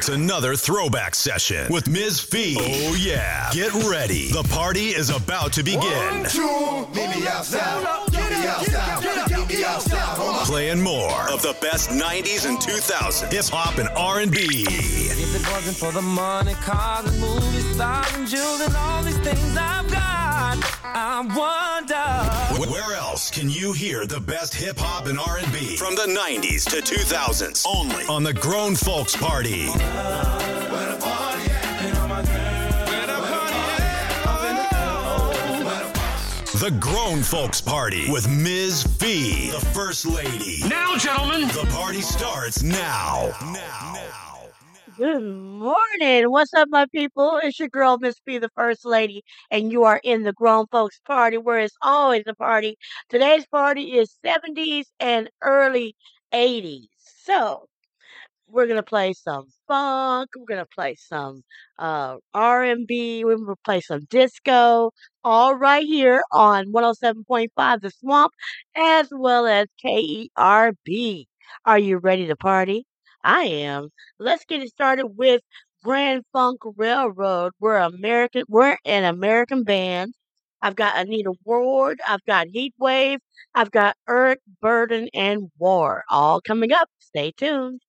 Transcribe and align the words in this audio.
It's 0.00 0.08
another 0.08 0.56
throwback 0.56 1.14
session 1.14 1.70
with 1.70 1.86
Ms. 1.86 2.20
Fee. 2.20 2.56
Oh, 2.58 2.96
yeah. 2.98 3.50
Get 3.52 3.74
ready. 3.84 4.32
The 4.32 4.44
party 4.44 4.94
is 4.96 5.10
about 5.10 5.52
to 5.52 5.62
begin. 5.62 6.24
Playing 10.46 10.80
more 10.80 11.28
of 11.30 11.42
the 11.42 11.54
best 11.60 11.90
90s 11.90 12.48
and 12.48 12.56
2000s 12.56 13.30
hip 13.30 13.44
hop 13.52 13.76
and 13.76 13.90
R&B. 13.90 14.38
If 14.40 15.36
it 15.36 15.52
wasn't 15.52 15.76
for 15.76 15.92
the 15.92 16.00
money, 16.00 16.54
cars 16.54 17.04
and 17.04 17.20
movie 17.20 17.60
stars 17.74 18.06
and 18.14 18.26
jewels 18.26 18.62
and 18.62 18.74
all 18.74 19.02
these 19.02 19.18
things 19.18 19.54
I've 19.54 19.86
got, 19.90 20.09
I 20.84 21.20
wonder. 21.20 22.70
Where 22.70 22.96
else 22.96 23.30
can 23.30 23.50
you 23.50 23.72
hear 23.72 24.06
the 24.06 24.20
best 24.20 24.54
hip 24.54 24.78
hop 24.78 25.06
and 25.06 25.18
R&B 25.18 25.76
from 25.76 25.94
the 25.94 26.06
90s 26.06 26.64
to 26.70 26.82
2000s? 26.82 27.64
Only 27.66 28.04
on 28.06 28.22
the 28.22 28.34
Grown 28.34 28.74
Folks 28.74 29.16
Party. 29.16 29.66
The 36.60 36.70
Grown 36.78 37.22
Folks 37.22 37.62
Party 37.62 38.10
with 38.10 38.28
Ms. 38.28 38.82
Fee, 38.82 39.50
the 39.50 39.64
First 39.72 40.04
Lady. 40.04 40.62
Now, 40.68 40.94
gentlemen. 40.98 41.48
The 41.48 41.66
party 41.70 42.02
starts 42.02 42.62
now. 42.62 43.32
now. 43.40 43.92
Now. 43.94 44.29
Good 45.00 45.22
morning. 45.24 46.30
What's 46.30 46.52
up, 46.54 46.68
my 46.70 46.84
people? 46.94 47.40
It's 47.42 47.58
your 47.58 47.68
girl, 47.70 47.98
Miss 47.98 48.20
Fee, 48.24 48.38
the 48.38 48.50
First 48.54 48.84
Lady, 48.84 49.24
and 49.50 49.72
you 49.72 49.84
are 49.84 49.98
in 50.04 50.24
the 50.24 50.32
Grown 50.34 50.66
Folks 50.66 51.00
Party, 51.06 51.38
where 51.38 51.58
it's 51.58 51.74
always 51.82 52.24
a 52.26 52.34
party. 52.34 52.76
Today's 53.08 53.46
party 53.46 53.98
is 53.98 54.14
70s 54.22 54.92
and 55.00 55.30
early 55.42 55.96
80s. 56.32 56.90
So, 57.24 57.66
we're 58.48 58.66
gonna 58.68 58.82
play 58.82 59.14
some 59.14 59.46
funk. 59.68 60.30
We're 60.36 60.46
gonna 60.46 60.66
play 60.66 60.96
some 60.96 61.44
uh, 61.78 62.18
R&B. 62.34 63.24
We're 63.24 63.38
gonna 63.38 63.56
play 63.64 63.80
some 63.82 64.06
disco. 64.10 64.92
All 65.24 65.54
right 65.56 65.86
here 65.86 66.22
on 66.32 66.72
107.5 66.72 67.80
The 67.82 67.90
Swamp, 67.90 68.32
as 68.76 69.08
well 69.12 69.46
as 69.46 69.68
KERB. 69.84 71.26
Are 71.66 71.78
you 71.78 71.98
ready 71.98 72.26
to 72.28 72.36
party? 72.36 72.86
I 73.24 73.44
am. 73.44 73.88
Let's 74.18 74.44
get 74.44 74.62
it 74.62 74.68
started 74.68 75.06
with 75.06 75.40
Grand 75.82 76.24
Funk 76.34 76.60
Railroad. 76.76 77.52
We're 77.58 77.78
American. 77.78 78.44
We're 78.48 78.76
an 78.84 79.04
American 79.04 79.64
band. 79.64 80.14
I've 80.62 80.76
got 80.76 80.98
Anita 80.98 81.32
Ward. 81.44 82.00
I've 82.06 82.24
got 82.26 82.48
Heatwave. 82.48 83.20
I've 83.54 83.70
got 83.70 83.96
Eric 84.08 84.40
Burdon 84.62 85.08
and 85.14 85.50
War. 85.58 86.04
All 86.10 86.40
coming 86.42 86.72
up. 86.72 86.88
Stay 86.98 87.32
tuned. 87.32 87.80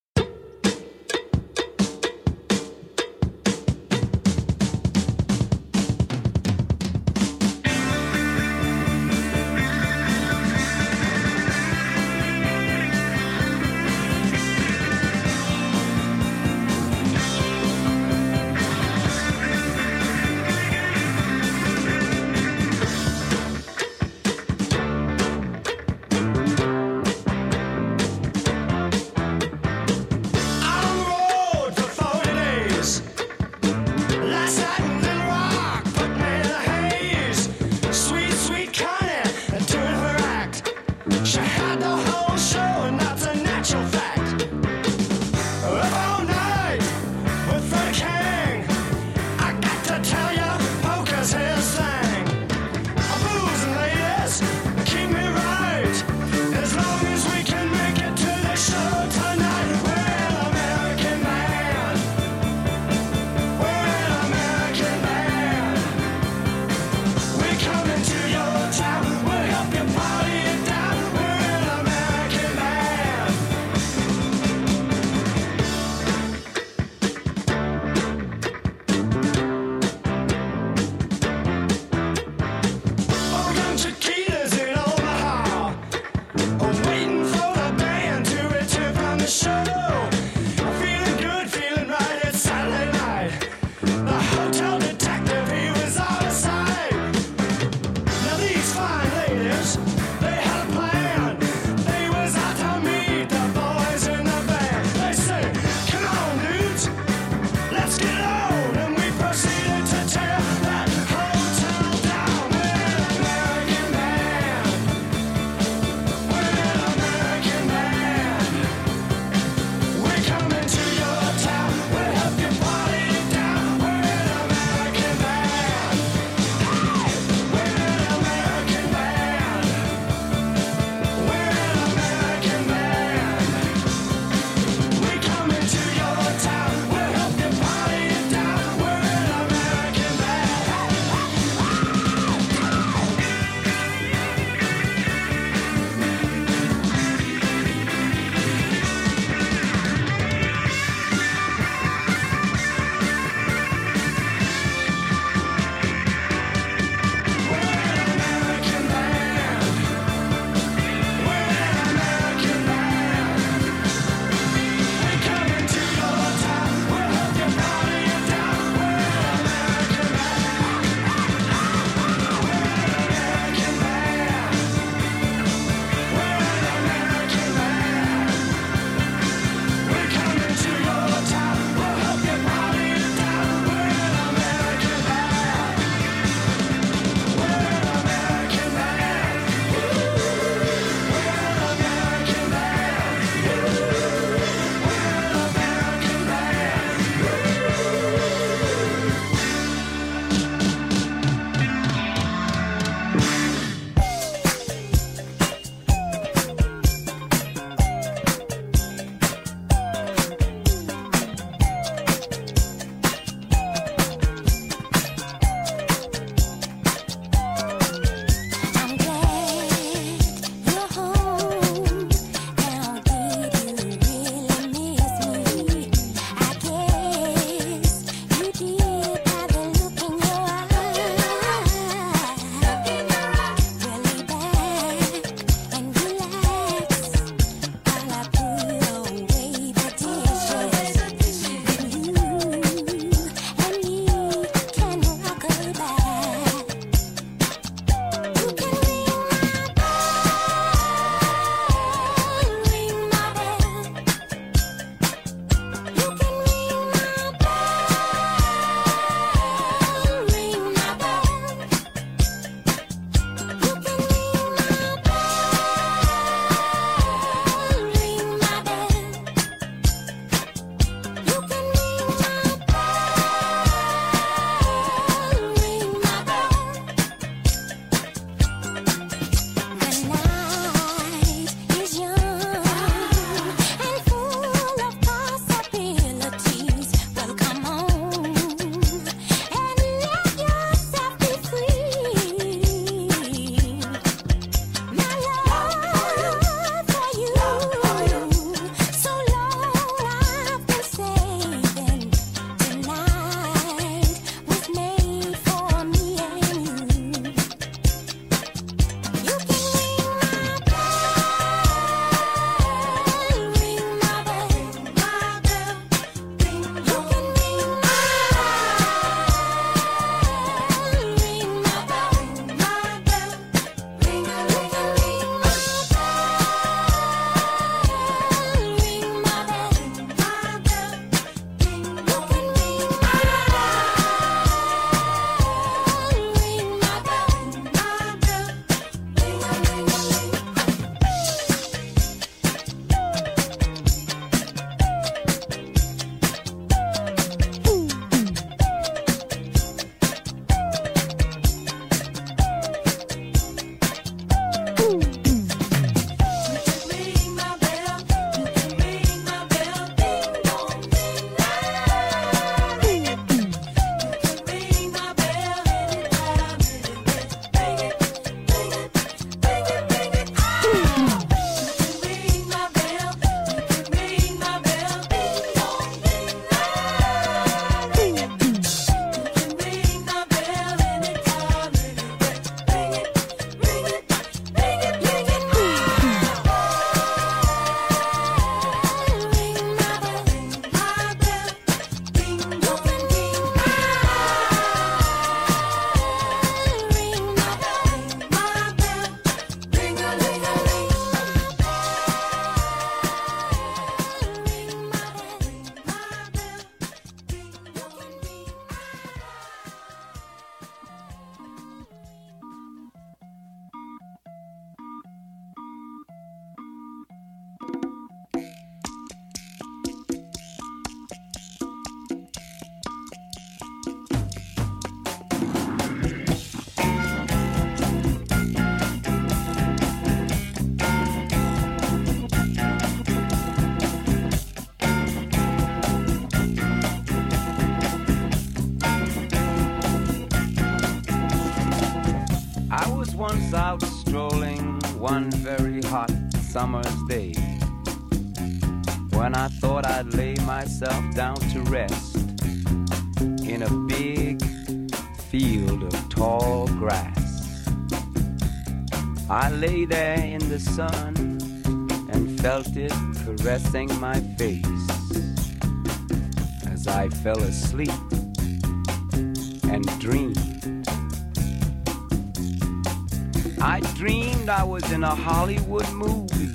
in 475.02 475.06
a 475.06 475.16
Hollywood 475.16 475.92
movie 475.94 476.54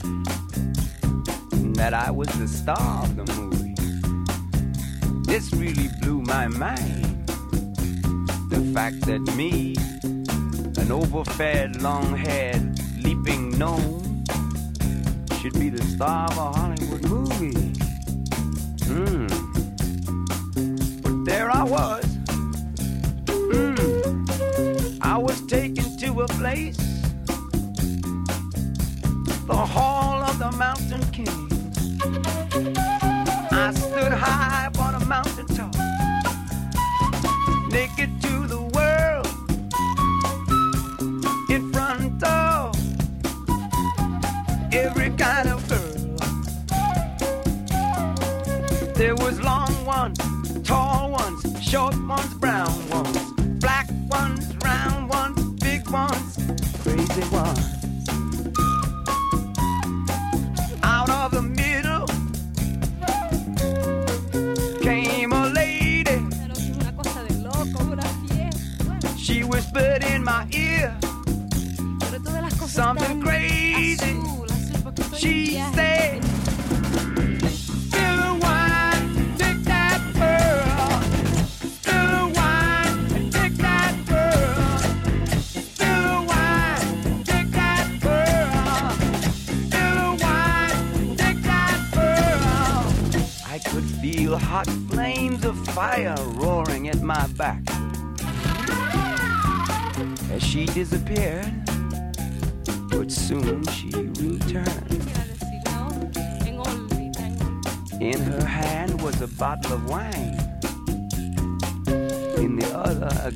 that 1.72 1.92
I 1.92 2.12
was 2.12 2.28
the 2.38 2.46
star 2.46 3.02
of 3.02 3.16
the 3.16 3.24
movie. 3.34 3.74
This 5.24 5.52
really 5.52 5.88
blew 6.00 6.22
my 6.22 6.46
mind. 6.46 7.26
The 8.48 8.60
fact 8.72 9.00
that 9.06 9.18
me, 9.34 9.74
an 10.80 10.92
overfed, 10.92 11.82
long 11.82 12.16
haired, 12.16 12.78
leaping 13.02 13.50
gnome, 13.58 14.24
should 15.40 15.54
be 15.54 15.68
the 15.68 15.82
star 15.82 16.30
of 16.30 16.38
a 16.38 16.52
Hollywood. 16.52 16.75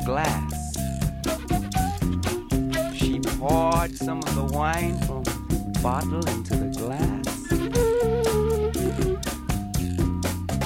glass. 0.05 0.77
She 2.95 3.21
poured 3.39 3.97
some 3.97 4.19
of 4.19 4.35
the 4.35 4.45
wine 4.53 4.99
from 5.03 5.23
the 5.25 5.81
bottle 5.83 6.27
into 6.29 6.57
the 6.57 6.71
glass 6.77 7.53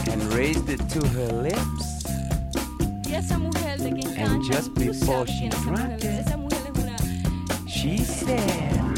and 0.08 0.22
raised 0.34 0.68
it 0.68 0.88
to 0.90 1.06
her 1.08 1.28
lips. 1.32 2.04
And 4.16 4.42
just 4.44 4.74
before 4.74 5.26
she 5.26 5.48
drank 5.48 6.04
it, 6.04 6.26
she 7.66 7.98
said. 7.98 8.93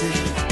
city. 0.00 0.49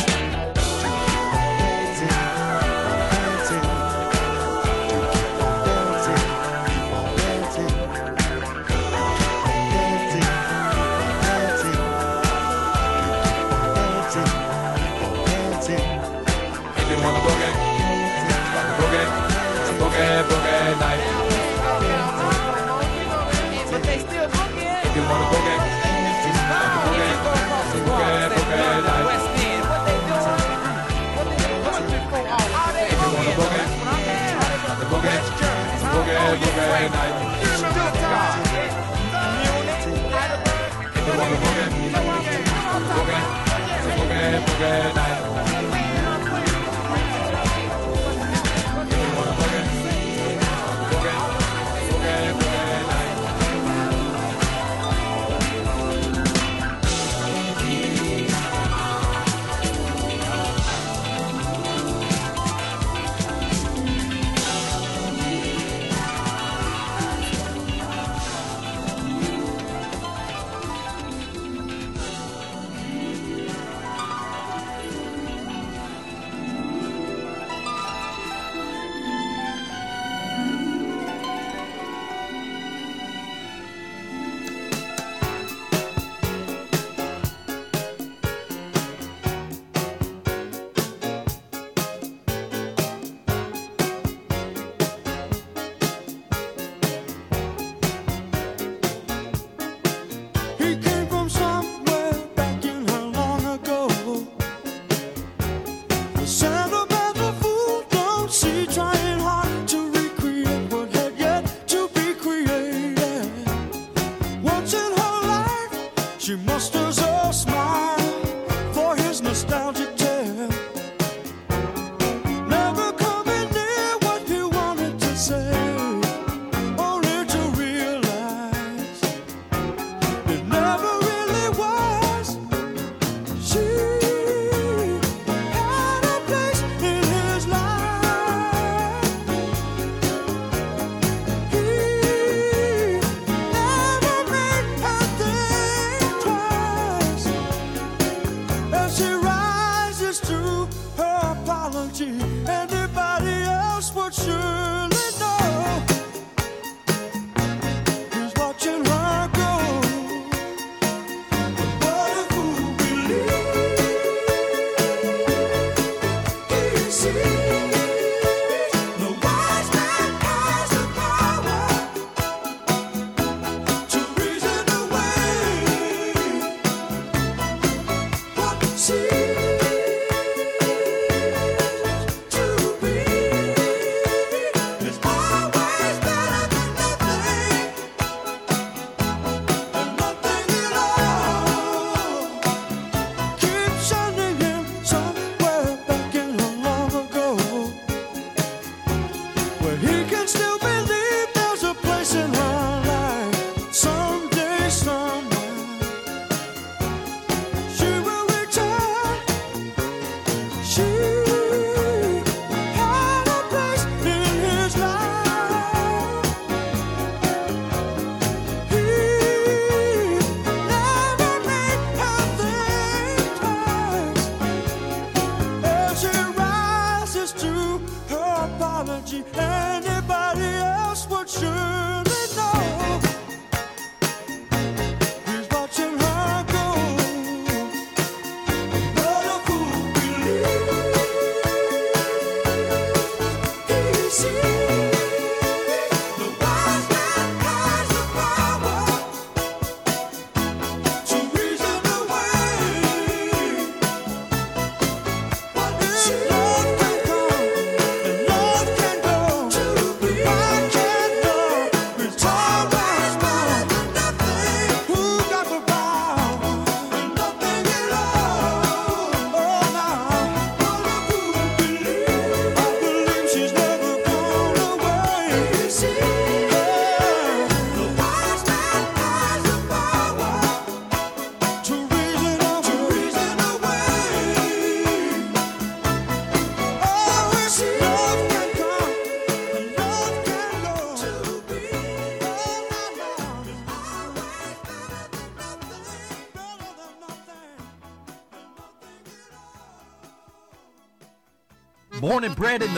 forget, 42.99 44.43
forget, 44.43 44.93
forget. 44.93 45.18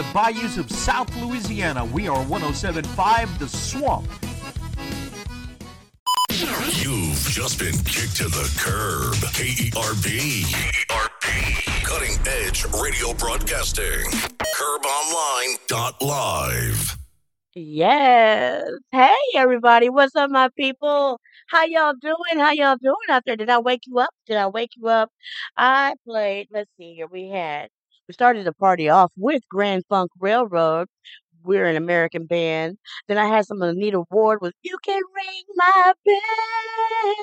the 0.00 0.06
bayous 0.14 0.56
of 0.56 0.70
South 0.70 1.14
Louisiana. 1.16 1.84
We 1.84 2.08
are 2.08 2.24
1075 2.24 3.38
The 3.38 3.46
Swamp. 3.46 4.08
You've 6.30 7.18
just 7.28 7.58
been 7.58 7.74
kicked 7.84 8.16
to 8.16 8.28
the 8.28 8.50
curb. 8.58 9.12
KERB. 9.34 10.44
KERB. 10.88 11.84
Cutting 11.84 12.16
edge 12.26 12.64
radio 12.82 13.12
broadcasting. 13.12 14.10
Curbonline.live. 14.56 16.96
Yes. 17.54 18.70
Hey, 18.92 19.14
everybody. 19.34 19.90
What's 19.90 20.16
up, 20.16 20.30
my 20.30 20.48
people? 20.56 21.20
How 21.48 21.66
y'all 21.66 21.92
doing? 22.00 22.38
How 22.38 22.52
y'all 22.52 22.76
doing 22.80 22.96
out 23.10 23.24
there? 23.26 23.36
Did 23.36 23.50
I 23.50 23.58
wake 23.58 23.82
you 23.86 23.98
up? 23.98 24.14
Did 24.26 24.38
I 24.38 24.46
wake 24.46 24.70
you 24.76 24.88
up? 24.88 25.10
I 25.58 25.94
played, 26.06 26.48
let's 26.50 26.70
see 26.78 26.94
here. 26.94 27.06
We 27.06 27.28
had 27.28 27.68
we 28.10 28.14
started 28.14 28.44
the 28.44 28.52
party 28.52 28.88
off 28.88 29.12
with 29.16 29.40
Grand 29.48 29.84
Funk 29.88 30.10
Railroad. 30.18 30.88
We're 31.44 31.66
an 31.66 31.76
American 31.76 32.26
band. 32.26 32.76
Then 33.06 33.18
I 33.18 33.26
had 33.28 33.46
some 33.46 33.62
of 33.62 33.68
Anita 33.68 34.02
Ward 34.10 34.40
with 34.42 34.52
You 34.62 34.76
Can 34.84 35.00
Ring 35.14 35.42
My 35.54 35.92
Bell. 36.04 37.14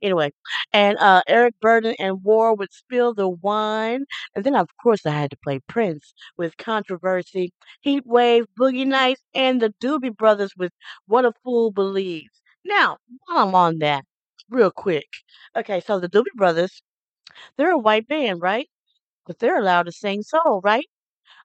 Anyway, 0.00 0.30
and 0.72 0.96
uh, 0.98 1.22
Eric 1.26 1.56
Burdon 1.60 1.96
and 1.98 2.22
War 2.22 2.54
with 2.54 2.70
Spill 2.70 3.14
the 3.14 3.28
Wine. 3.28 4.04
And 4.36 4.44
then, 4.44 4.54
of 4.54 4.68
course, 4.80 5.04
I 5.04 5.10
had 5.10 5.32
to 5.32 5.36
play 5.42 5.58
Prince 5.68 6.14
with 6.36 6.56
Controversy. 6.56 7.52
Heat 7.80 8.06
Wave, 8.06 8.44
Boogie 8.56 8.86
Nights, 8.86 9.22
and 9.34 9.60
the 9.60 9.74
Doobie 9.82 10.16
Brothers 10.16 10.52
with 10.56 10.70
What 11.06 11.24
a 11.24 11.32
Fool 11.42 11.72
Believes. 11.72 12.40
Now, 12.64 12.98
while 13.26 13.48
I'm 13.48 13.56
on 13.56 13.78
that, 13.80 14.04
real 14.48 14.70
quick. 14.70 15.08
Okay, 15.56 15.80
so 15.80 15.98
the 15.98 16.08
Doobie 16.08 16.36
Brothers, 16.36 16.80
they're 17.56 17.72
a 17.72 17.78
white 17.78 18.06
band, 18.06 18.40
right? 18.40 18.68
But 19.26 19.38
they're 19.40 19.58
allowed 19.58 19.84
to 19.84 19.92
sing 19.92 20.22
soul, 20.22 20.60
right? 20.62 20.86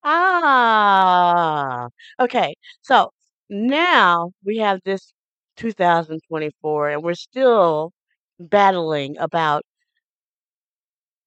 Ah, 0.04 1.90
okay. 2.20 2.56
So 2.82 3.12
now 3.50 4.32
we 4.46 4.58
have 4.60 4.82
this 4.86 5.14
2024, 5.58 6.90
and 6.92 7.04
we're 7.04 7.16
still 7.16 7.94
battling 8.40 9.18
about 9.20 9.64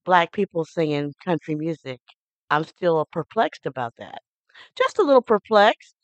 black 0.05 0.33
people 0.33 0.65
singing 0.65 1.15
country 1.25 1.55
music. 1.55 2.01
I'm 2.51 2.65
still 2.65 3.07
perplexed 3.13 3.67
about 3.67 3.95
that. 3.99 4.21
Just 4.77 4.99
a 4.99 5.03
little 5.03 5.23
perplexed. 5.23 5.95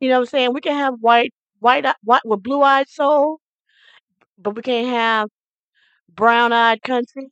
You 0.00 0.08
know 0.10 0.16
what 0.16 0.22
I'm 0.22 0.26
saying? 0.30 0.54
We 0.54 0.60
can 0.62 0.76
have 0.76 0.96
white, 1.00 1.34
white, 1.60 1.86
white 2.04 2.22
with 2.26 2.42
blue-eyed 2.42 2.88
soul, 2.88 3.40
but 4.38 4.56
we 4.56 4.62
can't 4.62 4.88
have 4.88 5.28
brown-eyed 6.10 6.82
country. 6.82 7.26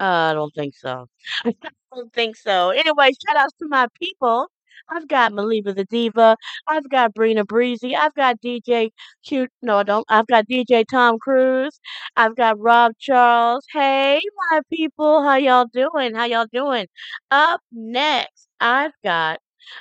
Uh, 0.00 0.30
I 0.30 0.34
don't 0.34 0.54
think 0.54 0.74
so. 0.76 1.08
I 1.92 1.96
don't 1.96 2.12
think 2.12 2.36
so. 2.36 2.70
Anyway, 2.70 3.10
shout 3.26 3.36
outs 3.36 3.54
to 3.60 3.68
my 3.68 3.88
people. 4.00 4.48
I've 4.90 5.08
got 5.08 5.32
Maliba 5.32 5.74
the 5.74 5.84
Diva. 5.84 6.36
I've 6.66 6.88
got 6.88 7.14
Brina 7.14 7.46
Breezy. 7.46 7.94
I've 7.96 8.14
got 8.14 8.40
DJ 8.40 8.90
Cute. 9.24 9.50
No, 9.62 9.78
I 9.78 9.82
don't. 9.82 10.06
I've 10.08 10.26
got 10.26 10.46
DJ 10.48 10.84
Tom 10.88 11.18
Cruise. 11.18 11.80
I've 12.16 12.36
got 12.36 12.58
Rob 12.58 12.92
Charles. 12.98 13.64
Hey, 13.72 14.20
my 14.50 14.60
people. 14.70 15.22
How 15.22 15.36
y'all 15.36 15.66
doing? 15.72 16.14
How 16.14 16.24
y'all 16.24 16.46
doing? 16.52 16.86
Up 17.30 17.60
next, 17.72 18.48
I've 18.60 18.92
got 19.04 19.40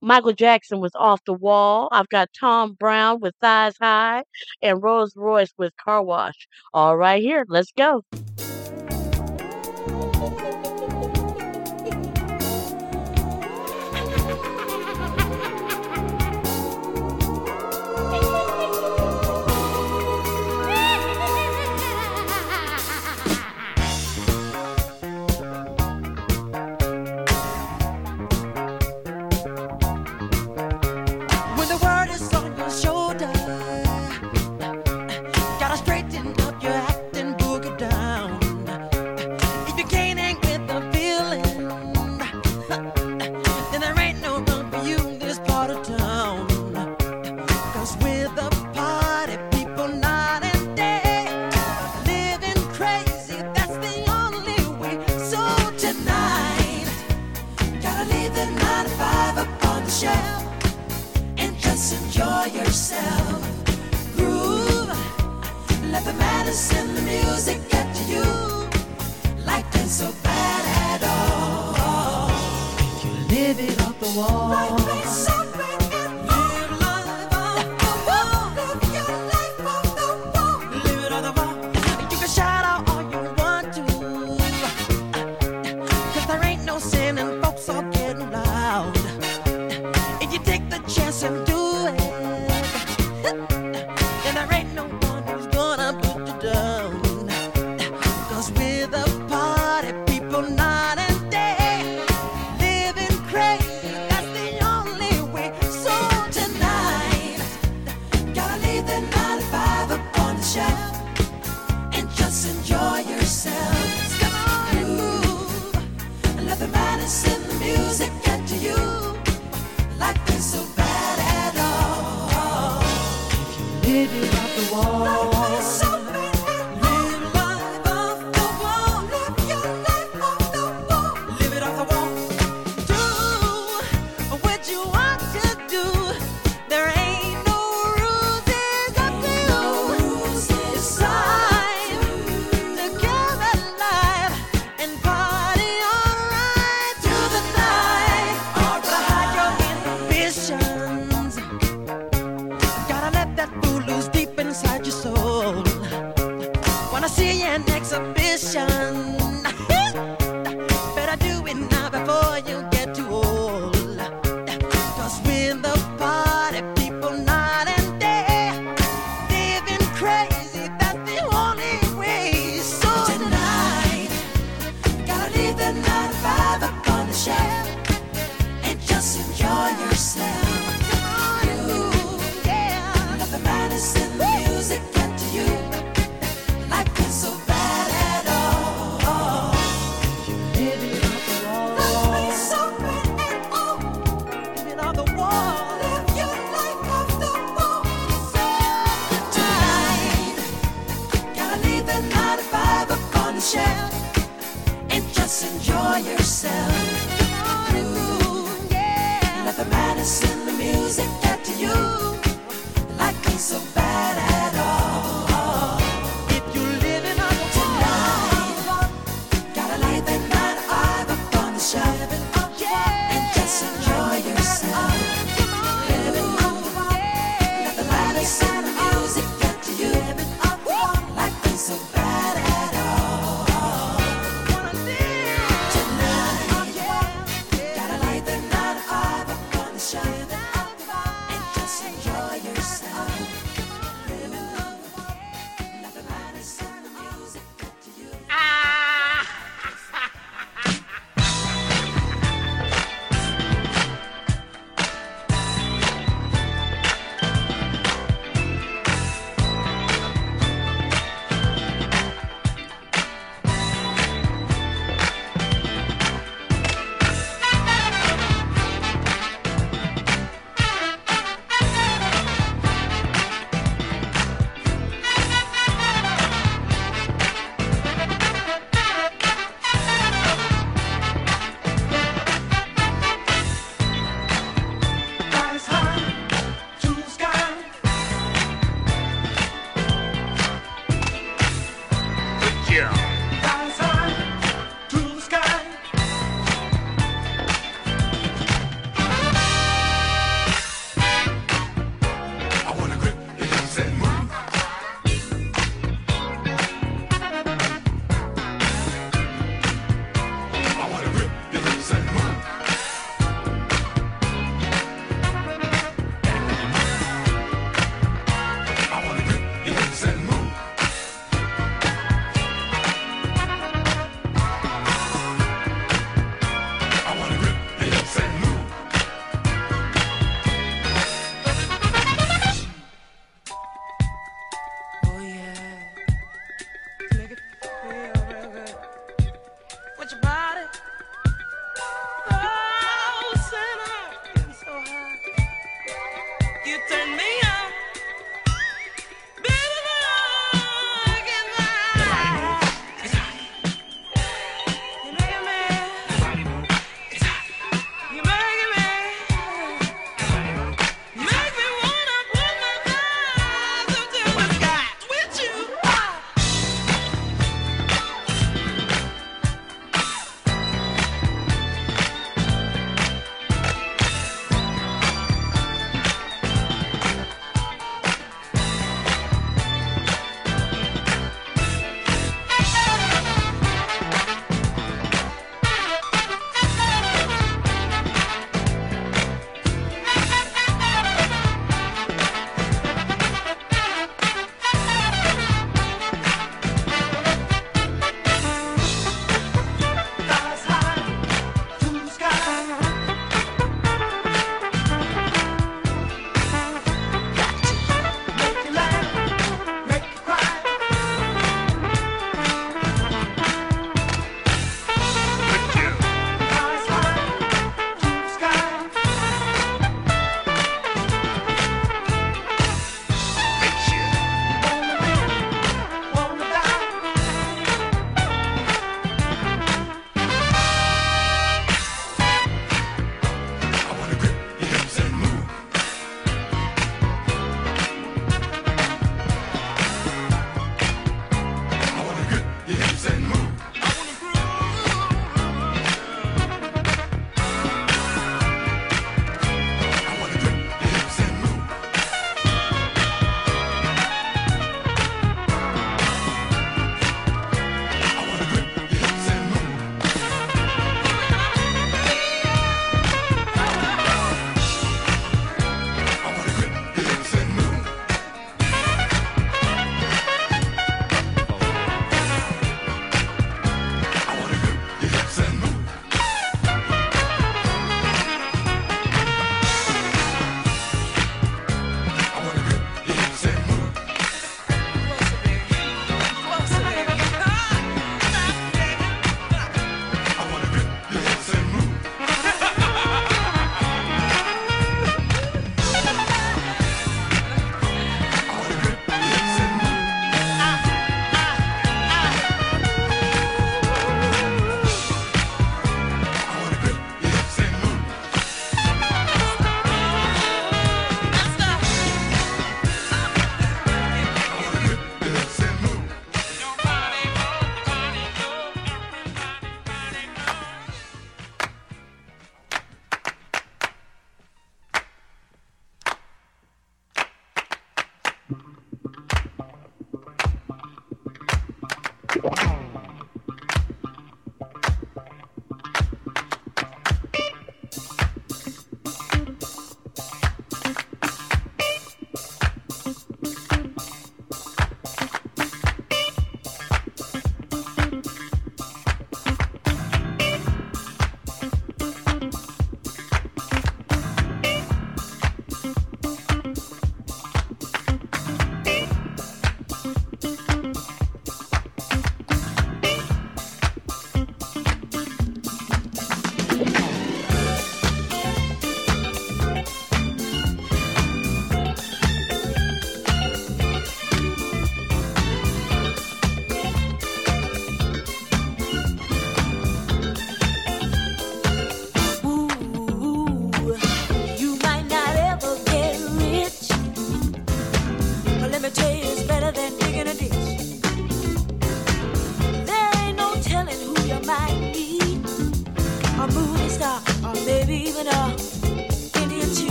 Michael 0.00 0.32
Jackson 0.32 0.80
with 0.80 0.94
Off 0.96 1.20
the 1.24 1.34
Wall. 1.34 1.88
I've 1.92 2.08
got 2.08 2.30
Tom 2.38 2.74
Browne 2.74 3.20
with 3.20 3.34
Thighs 3.40 3.74
High 3.80 4.24
and 4.62 4.82
Rose 4.82 5.12
Royce 5.16 5.52
with 5.58 5.72
Car 5.76 6.02
Wash. 6.02 6.48
All 6.74 6.96
right, 6.96 7.22
here. 7.22 7.44
Let's 7.48 7.72
go. 7.72 8.02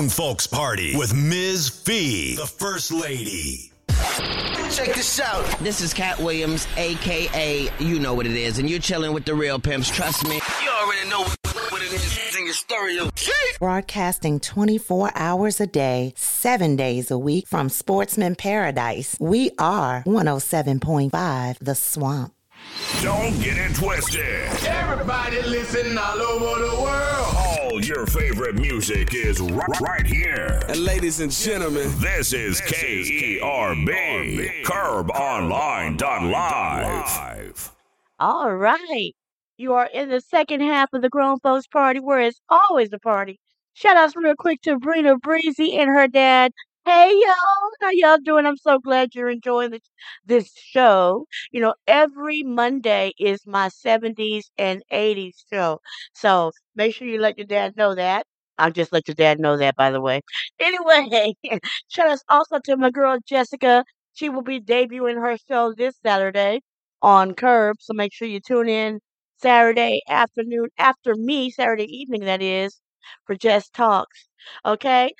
Grown 0.00 0.08
Folks 0.08 0.46
Party 0.46 0.96
with 0.96 1.12
Ms. 1.12 1.68
Fee, 1.68 2.34
the 2.34 2.46
First 2.46 2.90
Lady. 2.90 3.70
Check 4.70 4.94
this 4.94 5.20
out. 5.20 5.44
This 5.58 5.82
is 5.82 5.92
Katt 5.92 6.18
Williams, 6.18 6.66
aka 6.78 7.68
you 7.78 7.98
know 7.98 8.14
what 8.14 8.24
it 8.24 8.32
is, 8.32 8.58
and 8.58 8.70
you're 8.70 8.78
chilling 8.78 9.12
with 9.12 9.26
the 9.26 9.34
real 9.34 9.58
pimps. 9.58 9.90
Trust 9.90 10.26
me. 10.26 10.40
You 10.64 10.70
already 10.70 11.06
know 11.10 11.24
what 11.68 11.82
it 11.82 11.92
is. 11.92 12.02
It's 12.02 12.34
in 12.34 12.46
your 12.46 12.54
stereo. 12.54 13.10
Broadcasting 13.58 14.40
24 14.40 15.10
hours 15.14 15.60
a 15.60 15.66
day, 15.66 16.14
seven 16.16 16.76
days 16.76 17.10
a 17.10 17.18
week 17.18 17.46
from 17.46 17.68
Sportsman 17.68 18.36
Paradise. 18.36 19.18
We 19.20 19.50
are 19.58 20.02
107.5 20.04 21.58
The 21.58 21.74
Swamp. 21.74 22.32
Don't 23.02 23.38
get 23.42 23.58
it 23.58 23.74
twisted. 23.74 24.48
Everybody 24.66 25.42
listen 25.42 25.98
all 25.98 26.22
over 26.22 26.66
the 26.66 26.80
world. 26.80 27.39
All 27.90 27.96
your 27.96 28.06
favorite 28.06 28.54
music 28.54 29.14
is 29.14 29.40
right, 29.40 29.80
right 29.80 30.06
here. 30.06 30.60
And 30.68 30.84
ladies 30.84 31.18
and 31.20 31.32
gentlemen, 31.32 31.90
This 31.98 32.32
is 32.32 32.60
KERB, 32.60 34.62
Curb 34.64 35.10
Online 35.10 35.96
done 35.96 36.30
live. 36.30 37.72
All 38.20 38.54
right. 38.54 39.12
You 39.56 39.74
are 39.74 39.88
in 39.92 40.08
the 40.08 40.20
second 40.20 40.60
half 40.60 40.92
of 40.92 41.02
the 41.02 41.08
Grown 41.08 41.40
Folks 41.40 41.66
Party 41.66 41.98
where 41.98 42.20
it's 42.20 42.40
always 42.48 42.92
a 42.92 43.00
party. 43.00 43.40
Shout 43.72 43.96
outs 43.96 44.14
real 44.14 44.36
quick 44.38 44.60
to 44.62 44.78
Brina 44.78 45.20
Breezy 45.20 45.76
and 45.76 45.90
her 45.90 46.06
dad. 46.06 46.52
Hey 46.84 47.12
y'all, 47.20 47.70
how 47.80 47.90
y'all 47.90 48.18
doing? 48.18 48.46
I'm 48.46 48.56
so 48.56 48.78
glad 48.78 49.14
you're 49.14 49.30
enjoying 49.30 49.70
this, 49.70 49.80
this 50.24 50.52
show. 50.54 51.26
You 51.52 51.60
know, 51.60 51.74
every 51.86 52.42
Monday 52.42 53.12
is 53.18 53.46
my 53.46 53.68
70s 53.68 54.50
and 54.58 54.82
80s 54.90 55.44
show. 55.52 55.80
So 56.14 56.52
make 56.74 56.94
sure 56.94 57.06
you 57.06 57.20
let 57.20 57.38
your 57.38 57.46
dad 57.46 57.76
know 57.76 57.94
that. 57.94 58.26
I'll 58.58 58.70
just 58.72 58.92
let 58.92 59.08
your 59.08 59.14
dad 59.14 59.38
know 59.40 59.56
that, 59.58 59.76
by 59.76 59.90
the 59.90 60.00
way. 60.00 60.20
Anyway, 60.58 61.34
shout 61.88 62.10
outs 62.10 62.24
also 62.28 62.58
to 62.64 62.76
my 62.76 62.90
girl 62.90 63.18
Jessica. 63.26 63.84
She 64.14 64.28
will 64.28 64.42
be 64.42 64.60
debuting 64.60 65.20
her 65.20 65.36
show 65.48 65.72
this 65.74 65.94
Saturday 66.04 66.60
on 67.02 67.34
Curb. 67.34 67.76
So 67.80 67.92
make 67.94 68.12
sure 68.12 68.28
you 68.28 68.40
tune 68.40 68.68
in 68.68 69.00
Saturday 69.38 70.00
afternoon 70.08 70.68
after 70.78 71.14
me, 71.14 71.50
Saturday 71.50 71.84
evening, 71.84 72.24
that 72.24 72.42
is, 72.42 72.80
for 73.26 73.34
Jess 73.36 73.68
Talks. 73.70 74.28
Okay? 74.66 75.12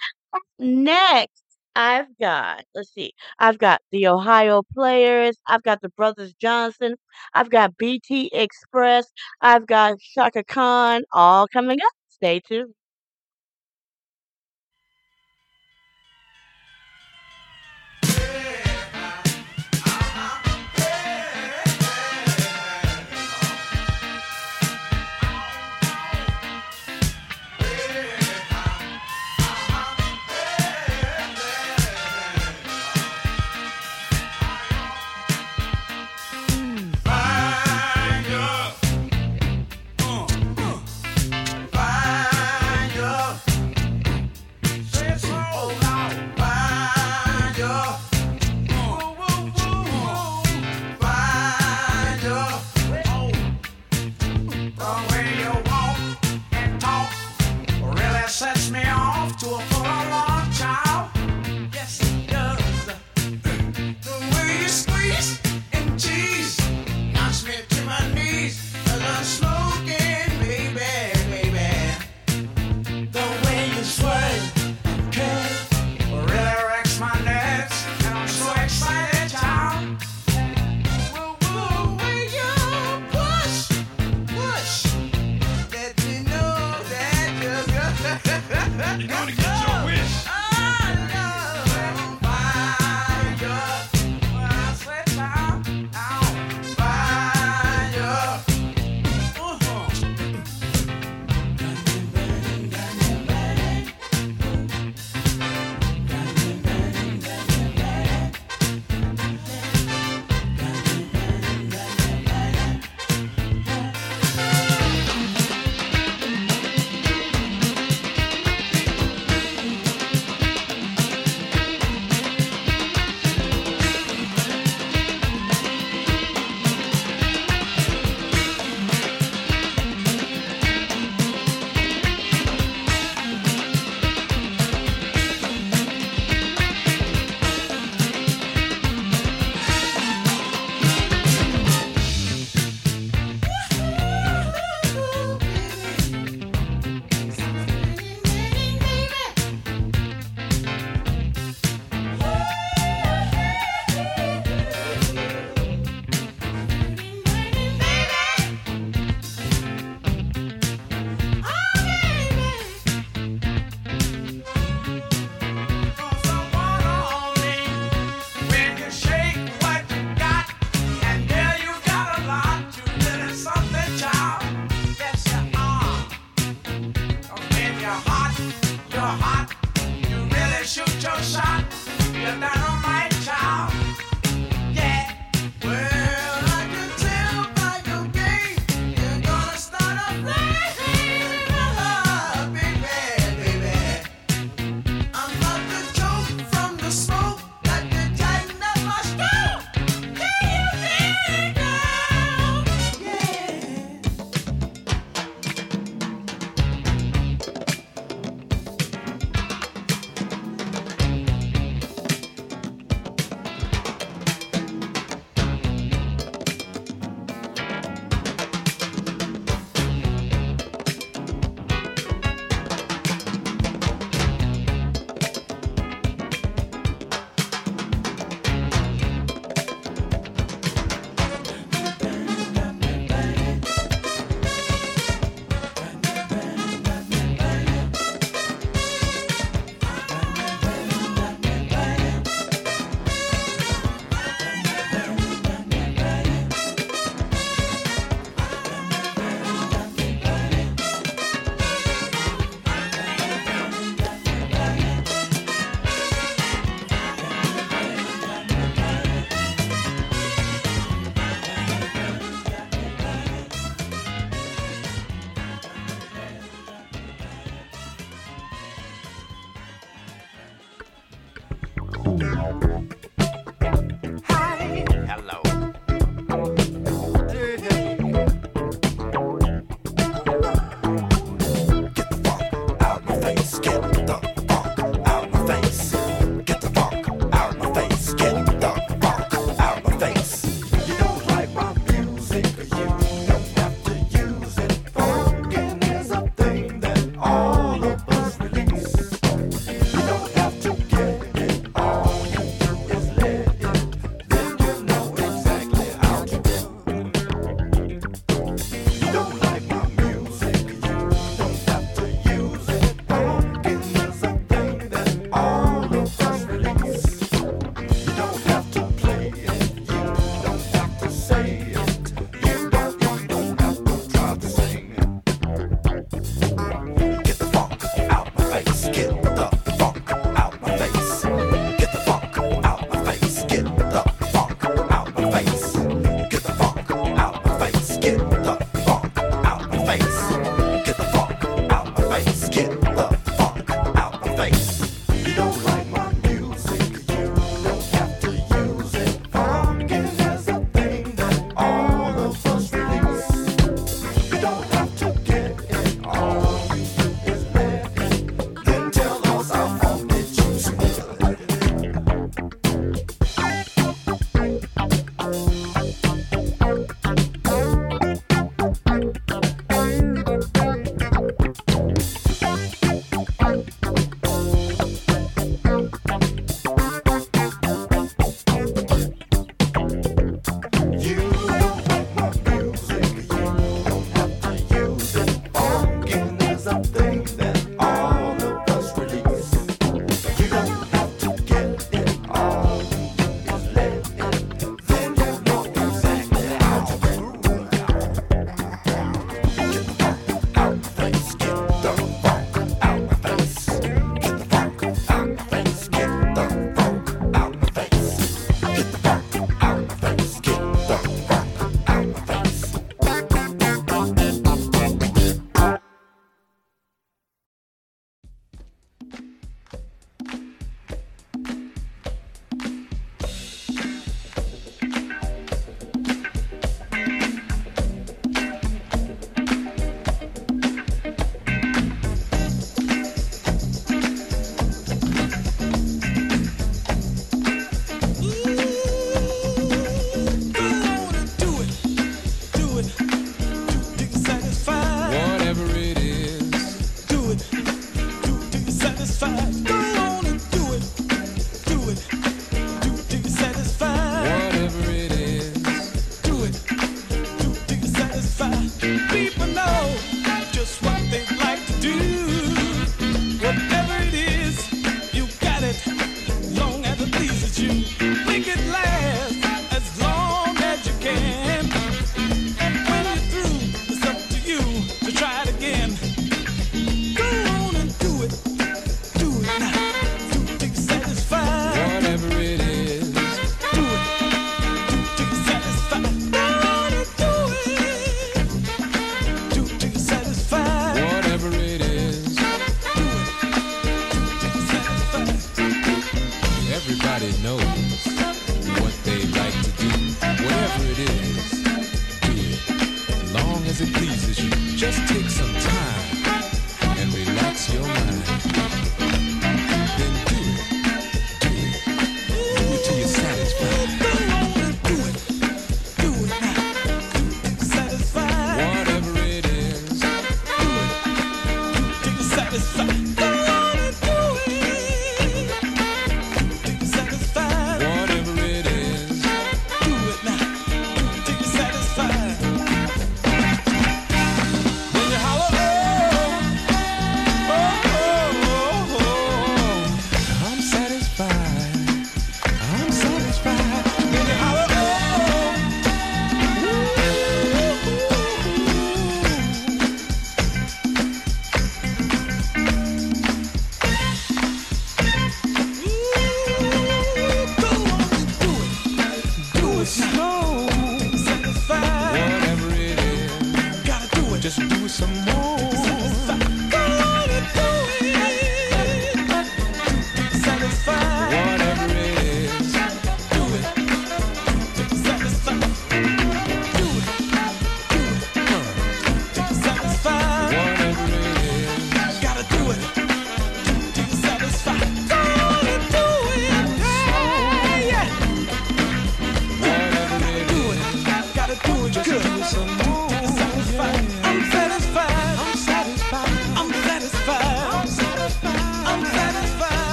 Next, 0.59 1.40
I've 1.77 2.17
got, 2.19 2.65
let's 2.75 2.93
see, 2.93 3.13
I've 3.39 3.59
got 3.59 3.81
the 3.93 4.09
Ohio 4.09 4.63
Players, 4.75 5.37
I've 5.47 5.63
got 5.63 5.81
the 5.83 5.89
Brothers 5.91 6.35
Johnson, 6.35 6.97
I've 7.35 7.51
got 7.51 7.77
BT 7.77 8.31
Express, 8.33 9.07
I've 9.41 9.67
got 9.67 9.99
Chaka 10.01 10.45
Khan, 10.45 11.03
all 11.13 11.47
coming 11.49 11.81
up. 11.81 11.93
Stay 12.09 12.41
tuned. 12.41 12.75
such 58.41 58.71
me. 58.71 58.90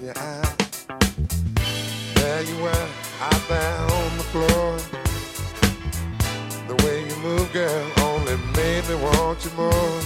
There 0.00 0.14
you 2.44 2.56
were, 2.62 2.88
out 3.20 3.48
there 3.48 3.80
on 3.80 4.16
the 4.16 4.24
floor. 4.30 4.78
The 6.68 6.76
way 6.84 7.00
you 7.08 7.16
move, 7.16 7.52
girl, 7.52 7.90
only 8.02 8.36
made 8.54 8.88
me 8.88 8.94
want 8.94 9.44
you 9.44 9.50
more. 9.56 10.00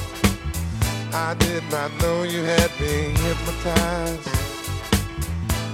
I 1.12 1.34
did 1.38 1.62
not 1.70 1.90
know 2.00 2.22
you 2.22 2.42
had 2.42 2.70
me 2.80 3.12
hypnotized 3.20 4.30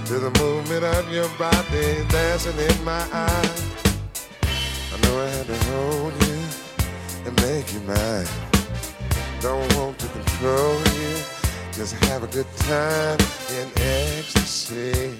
to 0.07 0.19
the 0.19 0.31
movement 0.37 0.83
of 0.83 1.09
your 1.13 1.29
body 1.37 2.03
dancing 2.09 2.57
in 2.57 2.83
my 2.83 3.07
eyes. 3.13 3.63
I 4.93 4.97
know 5.01 5.17
I 5.17 5.29
had 5.29 5.47
to 5.47 5.57
hold 5.71 6.13
you 6.27 6.43
and 7.25 7.41
make 7.43 7.71
you 7.73 7.79
mine. 7.81 8.27
Don't 9.39 9.73
want 9.77 9.97
to 9.99 10.07
control 10.09 10.77
you, 10.99 11.15
just 11.79 11.95
have 12.03 12.23
a 12.23 12.27
good 12.27 12.45
time 12.57 13.17
in 13.57 13.71
ecstasy. 13.77 15.15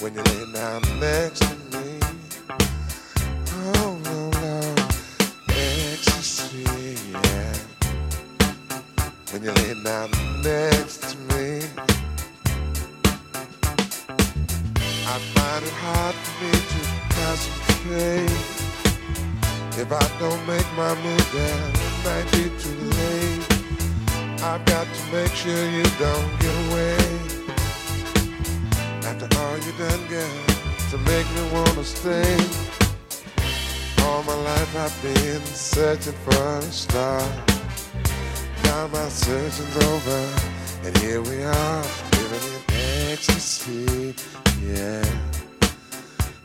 When 0.00 0.12
you 0.14 0.22
lay 0.22 0.52
down 0.52 0.82
next 1.00 1.40
to 1.40 1.54
me, 1.72 1.98
oh 3.50 3.98
no, 4.04 4.28
no, 4.28 4.74
ecstasy, 5.48 6.98
yeah. 7.10 7.54
When 9.30 9.42
you 9.42 9.52
lay 9.52 9.72
down 9.82 10.10
next 10.42 11.00
to 11.08 11.16
me, 11.32 11.62
I 15.06 15.16
find 15.32 15.64
it 15.64 15.72
hard 15.80 16.14
for 16.14 16.44
me 16.44 16.52
to 16.72 16.80
concentrate. 17.16 18.38
If 19.80 19.90
I 19.90 20.18
don't 20.18 20.46
make 20.46 20.70
my 20.76 20.94
move, 21.02 21.32
then 21.32 21.72
it 21.72 21.94
might 22.04 22.30
be 22.32 22.50
too 22.60 22.76
late. 22.98 23.49
I've 24.42 24.64
got 24.64 24.86
to 24.86 25.12
make 25.12 25.32
sure 25.34 25.70
you 25.70 25.82
don't 25.98 26.40
get 26.40 26.54
away. 26.66 26.96
After 29.04 29.28
all 29.38 29.58
you 29.58 29.72
done, 29.72 30.06
girl, 30.08 30.30
to 30.90 30.98
make 30.98 31.26
me 31.36 31.42
wanna 31.52 31.84
stay. 31.84 32.38
All 34.02 34.22
my 34.22 34.34
life 34.34 34.76
I've 34.76 35.02
been 35.02 35.44
searching 35.44 36.14
for 36.24 36.56
a 36.56 36.62
star. 36.62 37.20
Now 38.64 38.86
my 38.86 39.08
searching's 39.10 39.76
over, 39.76 40.28
and 40.84 40.96
here 40.98 41.20
we 41.20 41.42
are, 41.42 41.84
living 42.12 42.44
in 42.48 42.62
ecstasy. 43.12 44.14
Yeah, 44.62 45.04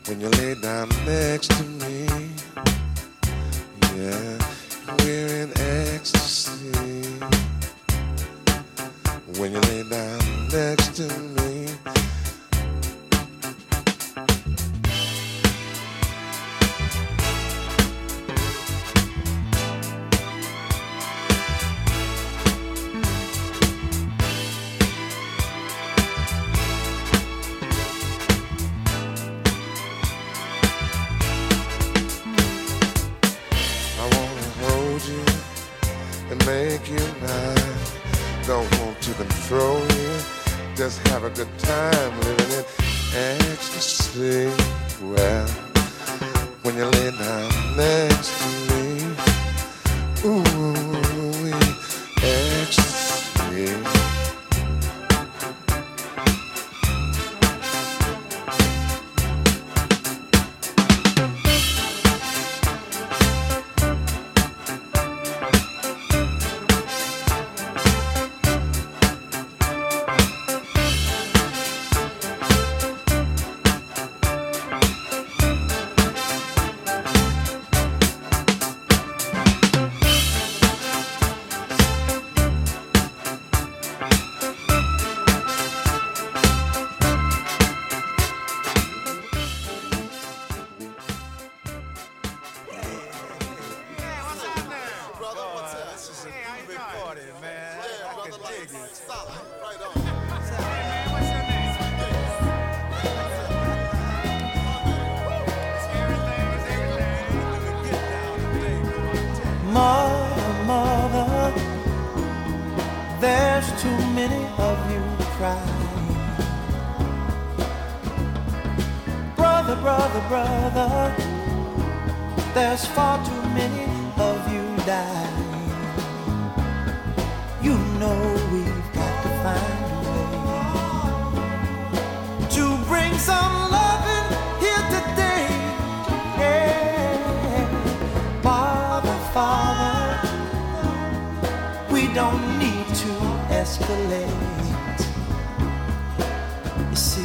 when 0.08 0.20
you 0.20 0.28
lay 0.30 0.56
down 0.56 0.90
next 1.06 1.50
to 1.52 1.64
me, 1.64 2.08
yeah, 3.96 4.38
we're 5.00 5.44
in 5.44 5.52
ecstasy. 5.58 7.05
When 9.38 9.52
you 9.52 9.60
lay 9.60 9.84
down 9.90 10.48
next 10.50 10.96
to 10.96 11.04
me. 11.04 11.68
I 34.00 34.06
wanna 34.16 34.48
hold 34.62 35.04
you 35.06 35.26
and 36.32 36.46
make 36.46 36.90
you 36.90 37.06
mine. 37.22 37.55
To 39.06 39.14
control 39.14 39.82
you, 39.82 40.12
just 40.76 41.08
have 41.10 41.24
a 41.26 41.30
good 41.30 41.60
time 41.60 42.20
living 42.22 42.52
in 42.58 42.66
ecstasy. 43.14 44.50
Well, 45.00 45.48
when 46.64 46.76
you 46.76 46.86
lay 46.86 47.12
down 47.12 47.52
next 47.78 48.32
to 48.40 48.48
me, 48.74 48.85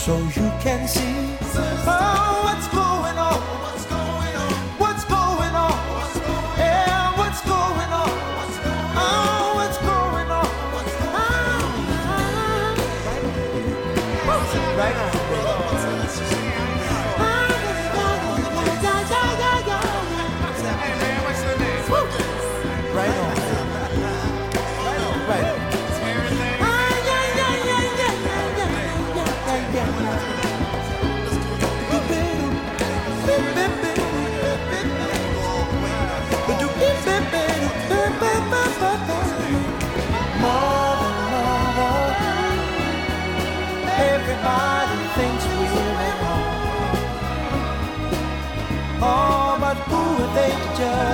so 0.00 0.16
you 0.16 0.50
can 0.62 0.88
see 0.88 1.36
oh. 1.86 2.39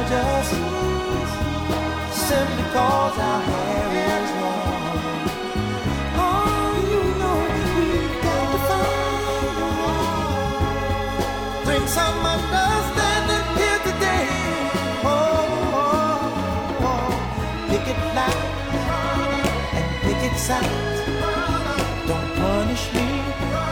Judge? 0.09 0.53
Simply 2.13 2.65
cause 2.73 3.19
our 3.19 3.41
hair 3.43 3.89
is 4.07 4.31
long. 4.43 4.91
Oh, 6.25 6.71
you 6.91 7.03
know 7.21 7.39
we've 7.55 8.17
got 8.25 8.47
to 8.53 8.59
find. 8.69 9.97
Bring 11.65 11.85
some 11.87 12.19
understanding 12.35 13.47
here 13.61 13.81
today. 13.89 14.27
Oh, 15.05 15.15
oh, 15.83 16.89
oh. 16.91 17.09
pick 17.71 17.87
it 17.93 18.01
loud 18.19 18.45
and 19.77 19.87
pick 20.05 20.21
it 20.29 20.37
sound. 20.39 20.73
Don't 22.09 22.31
punish 22.41 22.85
me 22.95 23.09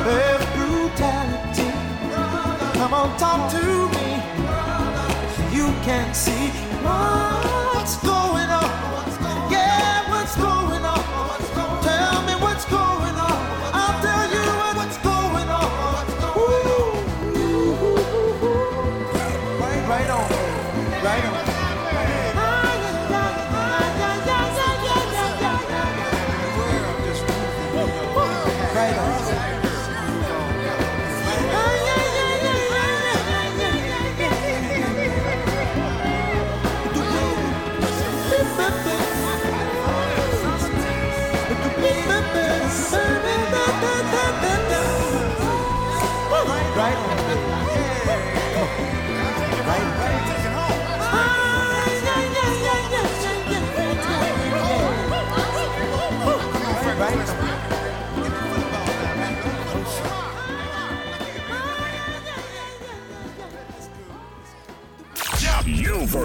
with 0.07 0.43
brutality. 0.55 1.71
Come 2.79 2.93
on, 2.95 3.09
talk 3.19 3.41
to 3.53 3.63
me. 3.95 4.34
You 5.65 5.73
can't 5.83 6.15
see 6.15 6.51
what's 6.85 7.97
going 7.97 8.51
on. 8.51 8.94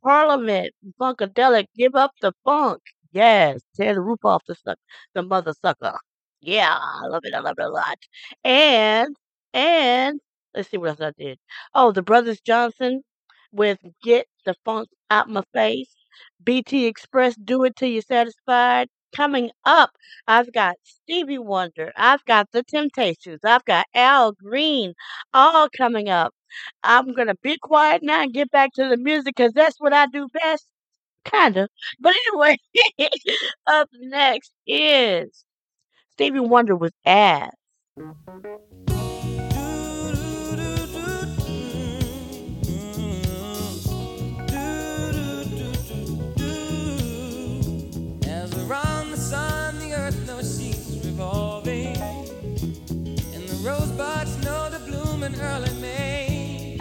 Parliament, 0.03 0.73
Funkadelic, 1.01 1.67
give 1.77 1.95
up 1.97 2.13
the 2.21 2.33
funk. 2.45 2.83
Yes, 3.13 3.61
tear 3.77 3.95
the 3.95 4.01
roof 4.01 4.21
off 4.25 4.43
the 4.47 4.55
suck, 4.55 4.79
the 5.15 5.23
mother 5.23 5.53
sucker. 5.61 5.99
Yeah, 6.45 6.77
I 6.79 7.07
love 7.07 7.23
it. 7.25 7.35
I 7.35 7.41
love 7.41 7.57
it 7.59 7.65
a 7.65 7.69
lot. 7.69 7.99
And 8.45 9.17
and 9.53 10.21
let's 10.55 10.69
see 10.71 10.77
what 10.79 10.91
else 10.91 11.01
I 11.01 11.13
did. 11.19 11.39
Oh, 11.75 11.93
the 11.93 12.03
Brothers 12.03 12.41
Johnson 12.41 13.03
with 13.53 13.79
"Get 14.03 14.27
the 14.45 14.55
Funk 14.65 14.89
Out 15.11 15.29
My 15.29 15.43
Face." 15.53 15.95
BT 16.43 16.87
Express, 16.87 17.35
"Do 17.37 17.65
It 17.65 17.77
Till 17.77 17.89
You're 17.89 18.03
Satisfied." 18.03 18.89
Coming 19.17 19.51
up, 19.65 19.91
I've 20.27 20.53
got 20.53 20.75
Stevie 20.83 21.39
Wonder. 21.39 21.93
I've 21.97 22.25
got 22.25 22.51
the 22.53 22.63
Temptations. 22.65 23.41
I've 23.45 23.65
got 23.65 23.87
Al 23.95 24.33
Green. 24.33 24.95
All 25.33 25.69
coming 25.77 26.09
up. 26.09 26.35
I'm 26.83 27.13
gonna 27.15 27.37
be 27.43 27.57
quiet 27.59 28.03
now 28.03 28.23
and 28.23 28.33
get 28.35 28.51
back 28.51 28.73
to 28.75 28.89
the 28.89 28.97
music 28.97 29.35
because 29.37 29.53
that's 29.53 29.81
what 29.81 29.93
I 29.95 30.07
do 30.07 30.29
best. 30.29 30.67
Kinda. 31.25 31.69
But 32.01 32.15
anyway, 32.29 32.57
up 33.67 33.89
next 33.95 34.53
is 34.67 35.45
Stevie 36.17 36.39
Wonder 36.39 36.77
was 36.77 36.93
Ass. 37.05 37.51
Early 55.41 55.75
May. 55.81 56.79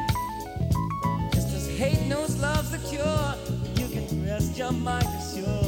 Just 1.34 1.54
as 1.54 1.68
hate 1.78 2.08
knows 2.08 2.40
love's 2.40 2.70
the 2.70 2.78
cure, 2.88 3.36
you 3.76 3.88
can 3.92 4.26
rest 4.26 4.58
your 4.58 4.72
mind 4.72 5.08
assured 5.18 5.63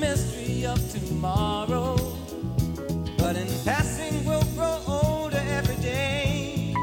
mystery 0.00 0.64
of 0.64 0.80
tomorrow. 0.90 1.94
But 3.18 3.36
in 3.36 3.46
passing, 3.64 4.24
we'll 4.24 4.42
grow 4.56 4.80
older 4.88 5.42
every 5.46 5.76
day. 5.76 6.74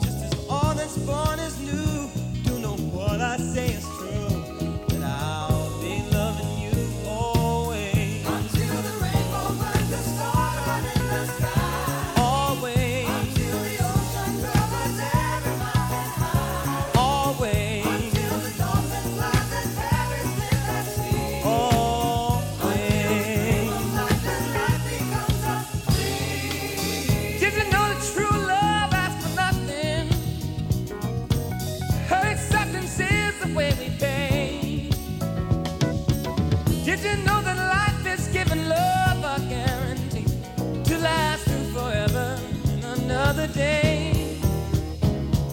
Just 0.00 0.24
as 0.24 0.46
all 0.48 0.74
that's 0.74 0.96
born 0.98 1.38
is 1.38 1.60
new, 1.60 2.08
do 2.44 2.58
know 2.60 2.76
what 2.96 3.20
I 3.20 3.36
say 3.36 3.81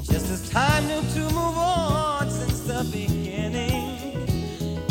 Just 0.03 0.29
as 0.31 0.49
time 0.49 0.87
knew 0.87 1.01
to 1.01 1.19
move 1.33 1.57
on 1.57 2.29
since 2.31 2.61
the 2.61 2.87
beginning, 2.93 4.13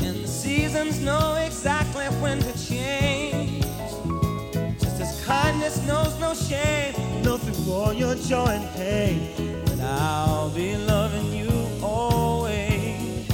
and 0.05 0.23
the 0.23 0.29
seasons 0.29 1.01
know 1.01 1.37
exactly 1.37 2.05
when 2.21 2.39
to 2.39 2.69
change. 2.69 3.65
Just 4.79 5.01
as 5.01 5.25
kindness 5.25 5.87
knows 5.87 6.21
no 6.21 6.35
shame, 6.35 6.95
know 7.23 7.39
through 7.39 7.73
all 7.73 7.95
your 7.95 8.15
joy 8.15 8.45
and 8.45 8.69
pain, 8.75 9.65
that 9.65 9.81
I'll 9.81 10.51
be 10.51 10.77
loving 10.77 11.33
you 11.33 11.51
always. 11.83 13.27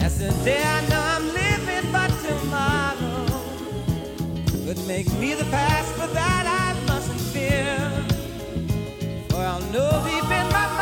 As 0.00 0.18
the 0.20 0.30
day 0.44 0.62
I 0.62 0.88
know 0.88 1.00
I'm 1.00 1.26
living, 1.34 1.90
but 1.90 2.10
tomorrow 2.22 3.26
could 4.64 4.86
make 4.86 5.12
me 5.14 5.34
the 5.34 5.46
past, 5.46 5.92
but 5.98 6.14
that 6.14 6.49
know 9.72 10.02
deep 10.04 10.24
in 10.24 10.48
my 10.48 10.66
mind. 10.66 10.79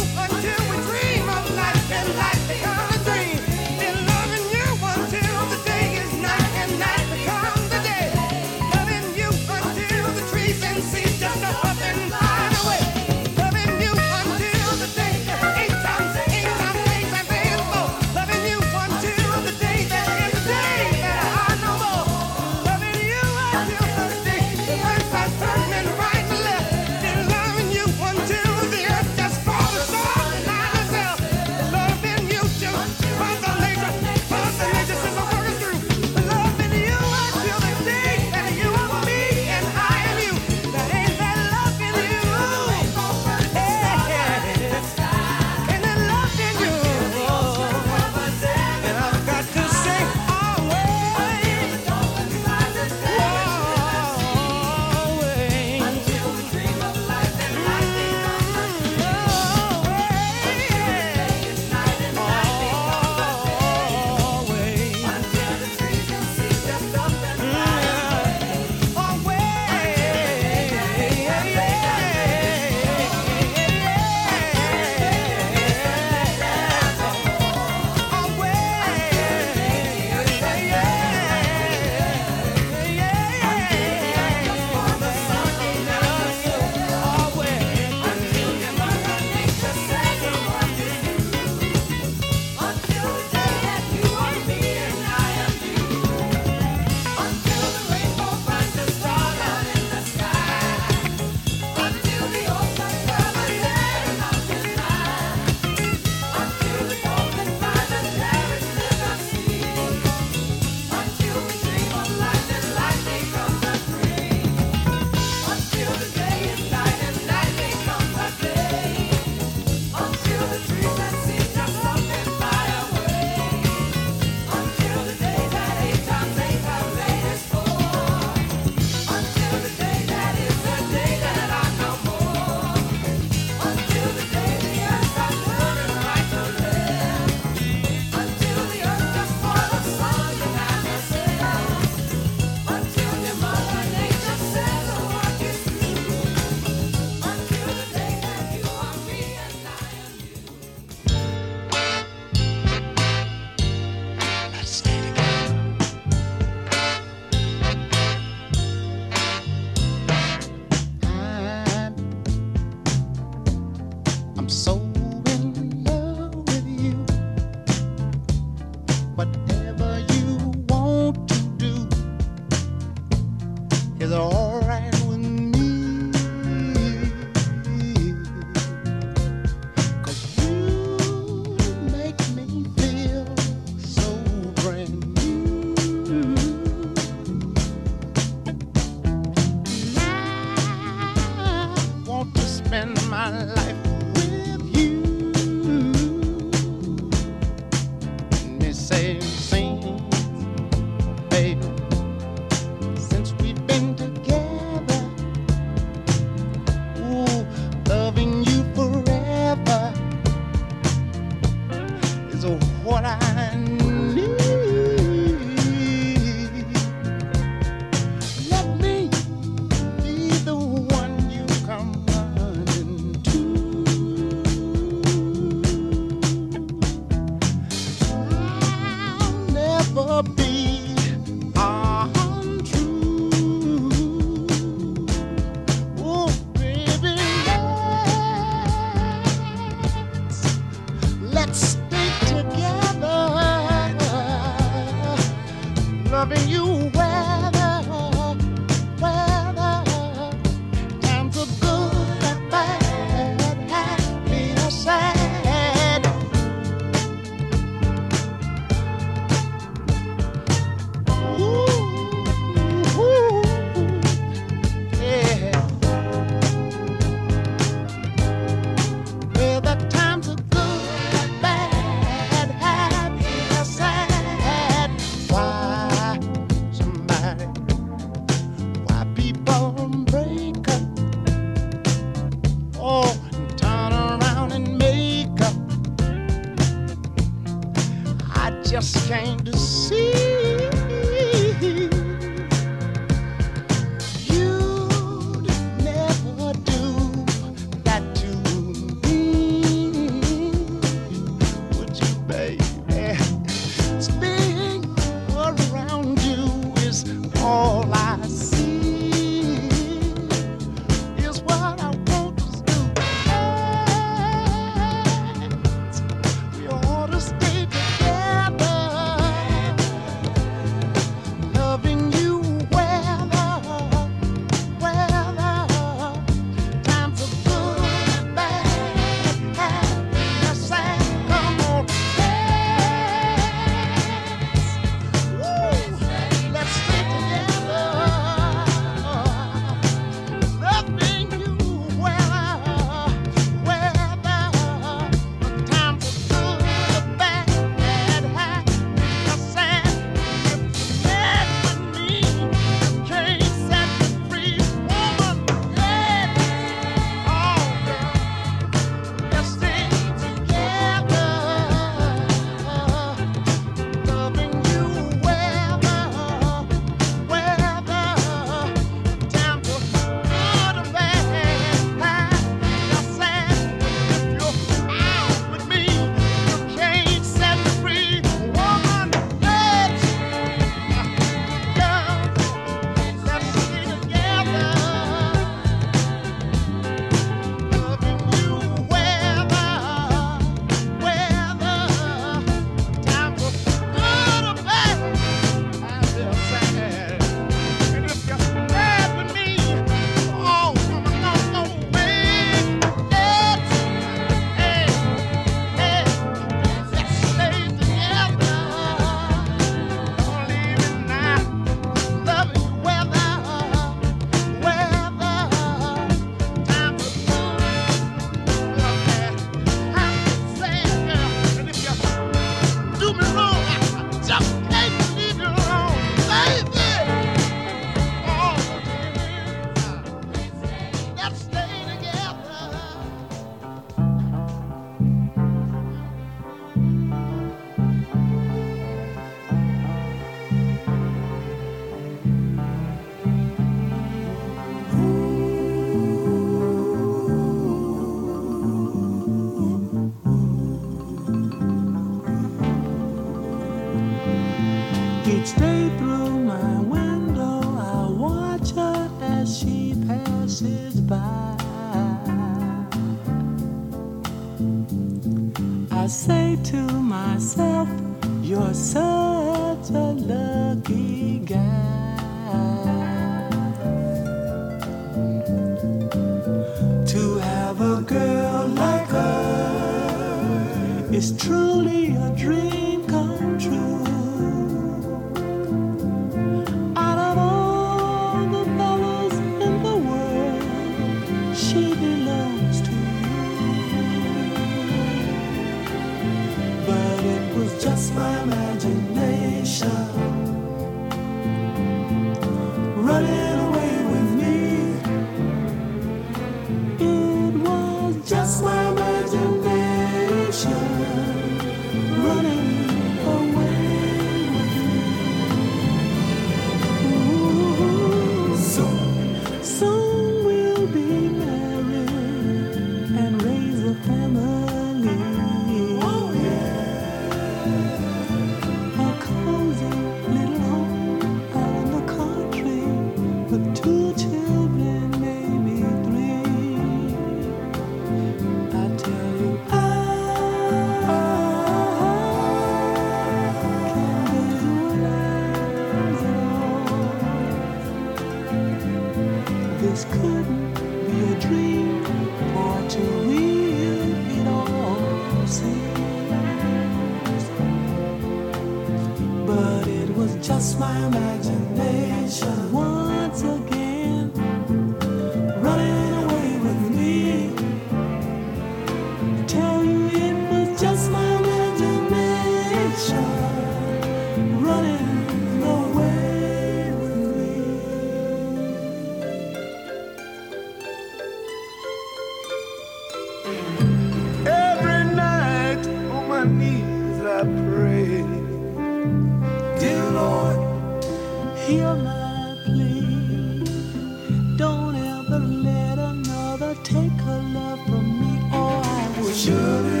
should've 599.43 600.00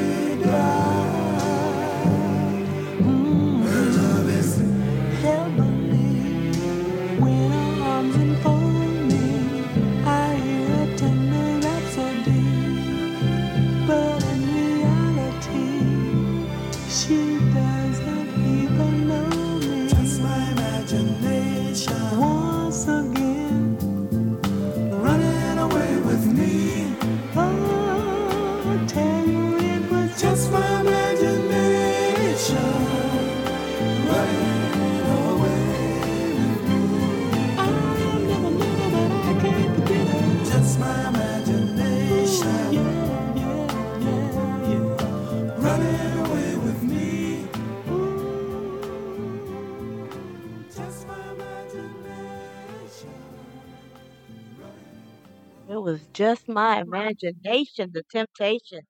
just 56.21 56.47
my 56.49 56.81
imagination, 56.81 57.91
the 57.93 58.03
temptations. 58.11 58.87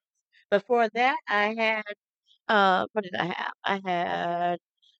Before 0.52 0.90
that, 0.96 1.18
I 1.30 1.56
had 1.58 1.84
uh, 2.50 2.88
what 2.94 3.04
did 3.06 3.16
I 3.16 3.26
have? 3.28 3.54
I 3.66 3.82
had 3.86 4.60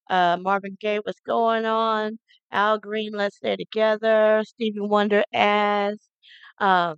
uh 0.10 0.38
Marvin 0.42 0.78
Gaye, 0.82 1.00
What's 1.04 1.20
Going 1.22 1.66
On? 1.66 2.20
Al 2.52 2.80
Green, 2.80 3.14
Let's 3.14 3.38
Stay 3.38 3.56
Together. 3.58 4.44
Stevie 4.46 4.80
Wonder, 4.82 5.24
As. 5.34 6.00
Um, 6.60 6.98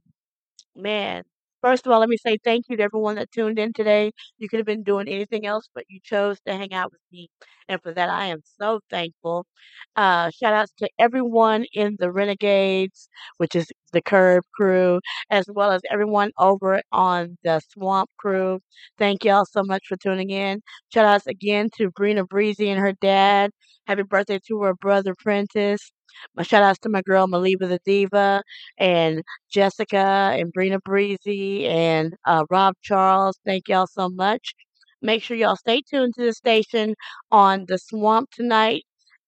man. 0.76 1.24
First 1.64 1.88
of 1.88 1.94
all, 1.94 2.00
let 2.02 2.10
me 2.10 2.18
say 2.18 2.38
thank 2.44 2.66
you 2.70 2.78
to 2.78 2.84
everyone 2.84 3.16
that 3.16 3.32
tuned 3.32 3.60
in 3.60 3.74
today. 3.74 4.12
You 4.38 4.50
could 4.50 4.60
have 4.60 4.68
been 4.68 4.84
doing 4.84 5.08
anything 5.08 5.48
else, 5.48 5.70
but 5.76 5.86
you 5.90 6.00
chose 6.04 6.40
to 6.48 6.56
hang 6.56 6.74
out 6.74 6.92
with 6.92 7.02
me. 7.12 7.30
And 7.70 7.82
for 7.82 7.94
that, 7.94 8.10
I 8.10 8.28
am 8.28 8.42
so 8.62 8.82
thankful. 8.92 9.48
Uh, 9.96 10.30
shout 10.32 10.54
outs 10.54 10.74
to 10.80 10.90
everyone 11.00 11.66
in 11.74 11.96
the 12.00 12.12
Renegades, 12.12 13.10
which 13.38 13.56
is 13.56 13.72
the 13.94 14.02
Curb 14.02 14.44
crew, 14.56 15.00
as 15.32 15.46
well 15.50 15.72
as 15.72 15.82
everyone 15.92 16.32
over 16.40 16.82
on 16.92 17.38
the 17.44 17.62
Swamp 17.72 18.10
crew. 18.20 18.60
Thank 18.98 19.24
y'all 19.26 19.46
so 19.46 19.64
much 19.64 19.84
for 19.88 19.98
tuning 19.98 20.32
in. 20.32 20.62
Shout 20.94 21.06
outs 21.06 21.28
again 21.28 21.70
to 21.78 21.92
Brina 21.92 22.28
Breezy 22.28 22.70
and 22.70 22.80
her 22.80 22.94
dad. 23.02 23.52
Happy 23.88 24.04
birthday 24.04 24.40
to 24.50 24.62
her 24.64 24.74
brother 24.76 25.16
Prentice. 25.18 25.92
My 26.36 26.44
shout 26.44 26.64
outs 26.64 26.80
to 26.80 26.90
my 26.90 27.02
girl 27.02 27.28
Maliba 27.28 27.68
the 27.70 27.80
Diva 27.86 28.44
and 28.78 29.24
Jessica 29.52 30.32
and 30.38 30.54
Brina 30.54 30.80
Breezy 30.84 31.68
and 31.68 32.14
uh, 32.26 32.46
Rob 32.50 32.76
Charles. 32.82 33.40
Thank 33.46 33.68
y'all 33.70 33.88
so 33.88 34.10
much. 34.10 34.54
Make 35.02 35.24
sure 35.24 35.38
y'all 35.38 35.56
stay 35.58 35.82
tuned 35.82 36.14
to 36.16 36.26
the 36.26 36.34
station 36.34 36.96
on 37.32 37.66
the 37.68 37.78
Swamp 37.78 38.30
tonight 38.32 38.84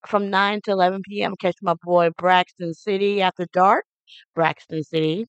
from 0.07 0.29
9 0.29 0.61
to 0.65 0.71
11 0.71 1.01
p.m. 1.07 1.35
Catch 1.39 1.57
my 1.61 1.75
boy 1.83 2.09
Braxton 2.17 2.73
City 2.73 3.21
after 3.21 3.45
dark. 3.53 3.85
Braxton 4.35 4.83
City. 4.83 5.27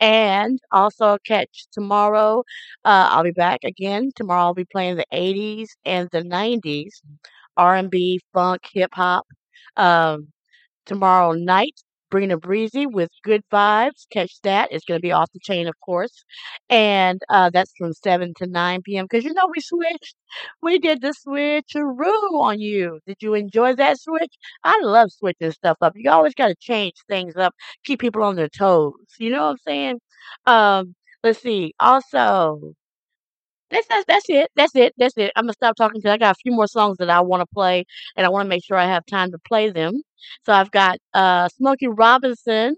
And 0.00 0.58
also 0.72 1.18
catch 1.26 1.66
tomorrow. 1.72 2.40
Uh, 2.84 3.08
I'll 3.10 3.24
be 3.24 3.32
back 3.32 3.60
again. 3.64 4.10
Tomorrow 4.16 4.42
I'll 4.44 4.54
be 4.54 4.64
playing 4.66 4.96
the 4.96 5.06
80s 5.12 5.70
and 5.84 6.08
the 6.12 6.22
90s, 6.22 7.02
R&B, 7.56 8.20
funk, 8.32 8.62
hip 8.72 8.90
hop. 8.94 9.26
Um, 9.76 10.28
tomorrow 10.86 11.32
night. 11.32 11.80
Brina 12.12 12.40
Breezy 12.40 12.86
with 12.86 13.10
Good 13.22 13.42
Vibes. 13.52 14.06
Catch 14.10 14.40
that. 14.42 14.68
It's 14.72 14.84
going 14.84 14.98
to 14.98 15.02
be 15.02 15.12
off 15.12 15.30
the 15.32 15.38
chain, 15.40 15.68
of 15.68 15.74
course. 15.80 16.24
And 16.68 17.20
uh, 17.28 17.50
that's 17.50 17.72
from 17.78 17.92
7 17.92 18.34
to 18.38 18.46
9 18.46 18.82
p.m. 18.82 19.04
Because 19.08 19.24
you 19.24 19.32
know 19.32 19.46
we 19.54 19.60
switched. 19.60 20.16
We 20.62 20.78
did 20.78 21.00
the 21.02 21.14
switcheroo 21.26 22.40
on 22.40 22.60
you. 22.60 23.00
Did 23.06 23.16
you 23.20 23.34
enjoy 23.34 23.74
that 23.76 24.00
switch? 24.00 24.34
I 24.64 24.78
love 24.82 25.10
switching 25.12 25.50
stuff 25.52 25.76
up. 25.80 25.92
You 25.96 26.10
always 26.10 26.34
got 26.34 26.48
to 26.48 26.54
change 26.60 26.94
things 27.08 27.36
up, 27.36 27.54
keep 27.84 28.00
people 28.00 28.22
on 28.22 28.36
their 28.36 28.48
toes. 28.48 28.94
You 29.18 29.30
know 29.30 29.44
what 29.46 29.50
I'm 29.52 29.58
saying? 29.58 30.00
Um, 30.46 30.94
let's 31.22 31.40
see. 31.40 31.74
Also, 31.80 32.74
that's 33.70 33.86
that's 33.88 34.04
that's 34.06 34.26
it. 34.28 34.50
That's 34.56 34.74
it. 34.76 34.94
That's 34.98 35.16
it. 35.16 35.32
I'm 35.36 35.44
gonna 35.44 35.52
stop 35.54 35.76
talking 35.76 36.00
because 36.00 36.12
I 36.12 36.18
got 36.18 36.36
a 36.36 36.40
few 36.42 36.52
more 36.52 36.66
songs 36.66 36.98
that 36.98 37.10
I 37.10 37.20
want 37.20 37.40
to 37.42 37.46
play, 37.54 37.84
and 38.16 38.26
I 38.26 38.30
want 38.30 38.46
to 38.46 38.48
make 38.48 38.64
sure 38.64 38.76
I 38.76 38.86
have 38.86 39.06
time 39.06 39.30
to 39.32 39.38
play 39.46 39.70
them. 39.70 40.02
So 40.44 40.52
I've 40.52 40.70
got 40.70 40.98
uh 41.14 41.48
Smokey 41.50 41.88
Robinson 41.88 42.76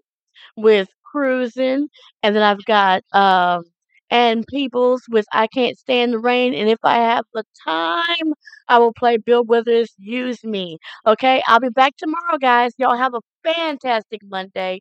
with 0.57 0.89
Cruising, 1.05 1.89
and 2.23 2.37
then 2.37 2.43
I've 2.43 2.65
got 2.67 3.03
um 3.13 3.65
Ann 4.11 4.45
Peebles 4.51 5.03
with 5.11 5.27
I 5.33 5.47
Can't 5.49 5.79
Stand 5.79 6.13
the 6.15 6.19
Rain, 6.19 6.55
and 6.55 6.69
if 6.69 6.79
I 6.85 6.97
have 6.97 7.25
the 7.35 7.45
time, 7.67 8.35
I 8.69 8.79
will 8.79 8.93
play 8.95 9.17
Bill 9.19 9.45
Withers 9.45 9.95
Use 9.99 10.45
Me. 10.45 10.79
Okay, 11.07 11.43
I'll 11.47 11.61
be 11.61 11.71
back 11.71 11.97
tomorrow, 11.97 12.39
guys. 12.41 12.73
Y'all 12.79 12.97
have 12.97 13.15
a 13.15 13.21
fantastic 13.45 14.21
Monday. 14.25 14.81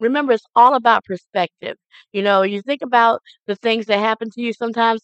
Remember, 0.00 0.32
it's 0.32 0.44
all 0.56 0.74
about 0.74 1.04
perspective. 1.04 1.76
You 2.12 2.22
know, 2.22 2.42
you 2.42 2.62
think 2.62 2.80
about 2.82 3.20
the 3.46 3.56
things 3.56 3.86
that 3.86 3.98
happen 3.98 4.30
to 4.30 4.40
you 4.42 4.52
sometimes 4.52 5.02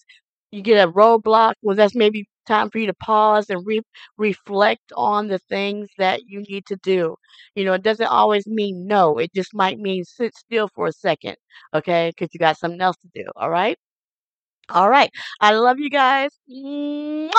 you 0.51 0.63
get 0.63 0.87
a 0.87 0.91
roadblock, 0.93 1.55
well, 1.63 1.77
that's 1.77 1.95
maybe 1.95 2.29
time 2.47 2.71
for 2.71 2.79
you 2.79 2.87
to 2.87 2.95
pause 2.95 3.51
and 3.51 3.67
re- 3.67 3.81
reflect 4.19 4.93
on 4.97 5.29
the 5.29 5.39
things 5.39 5.89
that 5.99 6.23
you 6.27 6.41
need 6.49 6.65
to 6.67 6.77
do. 6.77 7.17
You 7.55 7.65
know, 7.65 7.73
it 7.75 7.83
doesn't 7.83 8.07
always 8.07 8.47
mean 8.47 8.87
no. 8.87 9.19
It 9.19 9.33
just 9.35 9.55
might 9.55 9.79
mean 9.79 10.05
sit 10.05 10.35
still 10.37 10.69
for 10.75 10.87
a 10.87 10.93
second, 10.93 11.37
okay? 11.75 12.13
Because 12.17 12.31
you 12.33 12.39
got 12.39 12.59
something 12.59 12.81
else 12.81 12.97
to 12.99 13.09
do. 13.23 13.29
All 13.37 13.51
right. 13.51 13.79
All 14.71 14.91
right. 14.91 15.11
I 15.41 15.55
love 15.55 15.79
you 15.81 15.91
guys. 15.91 16.31
Mwah! 16.51 17.31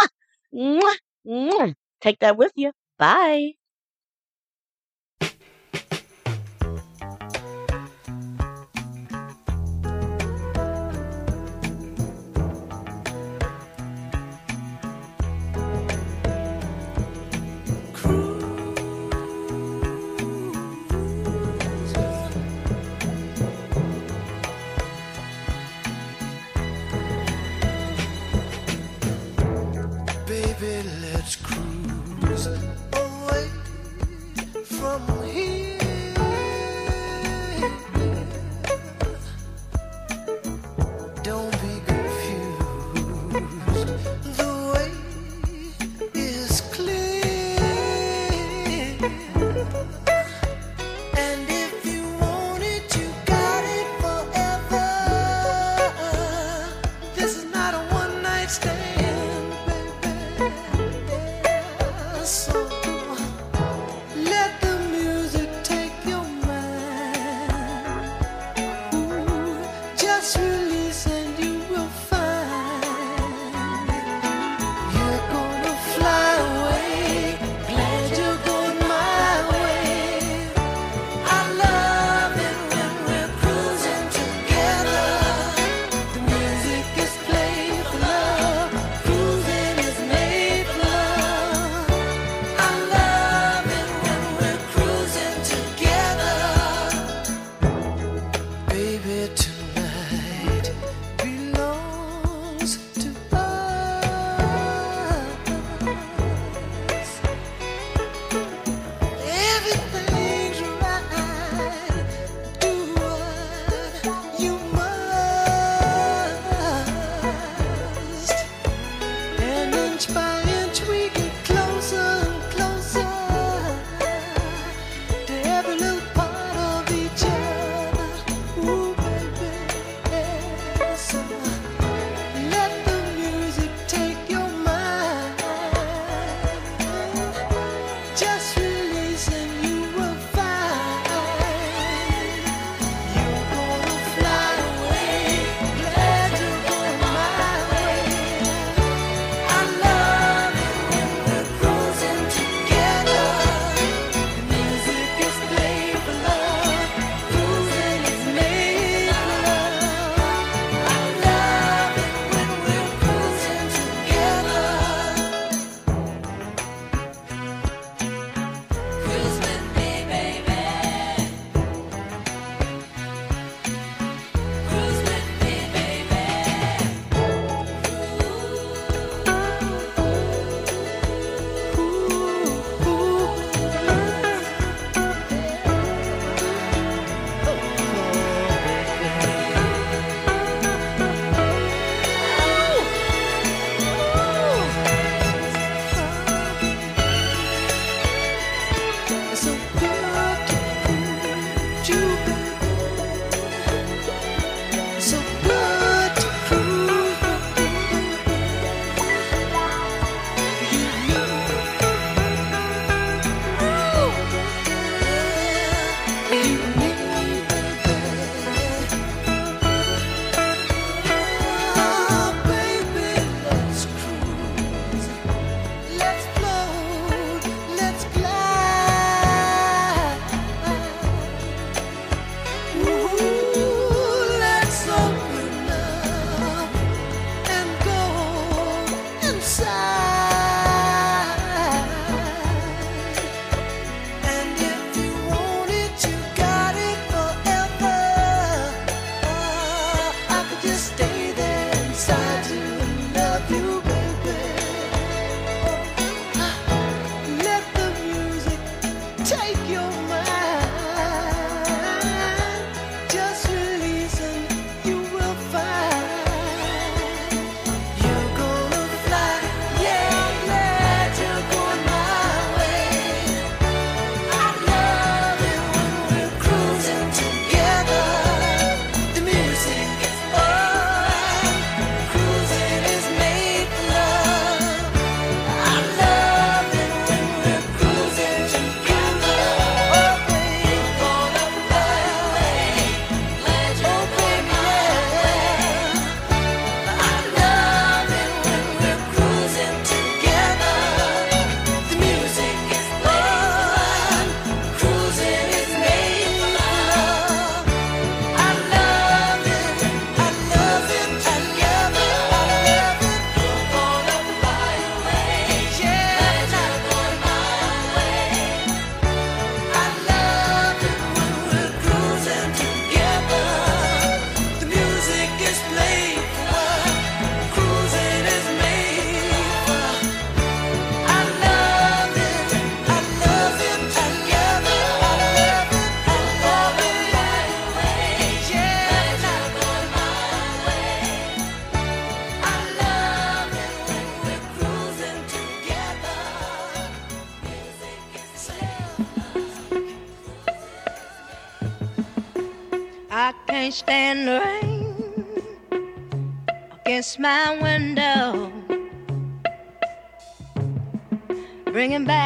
Mwah! 0.54 0.96
Mwah! 1.28 1.74
Take 2.02 2.20
that 2.20 2.38
with 2.38 2.52
you. 2.56 2.72
Bye. 3.00 3.54
Baby, 30.28 30.84
let's 31.02 31.38
cruise 31.38 32.87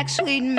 bringing 0.08 0.51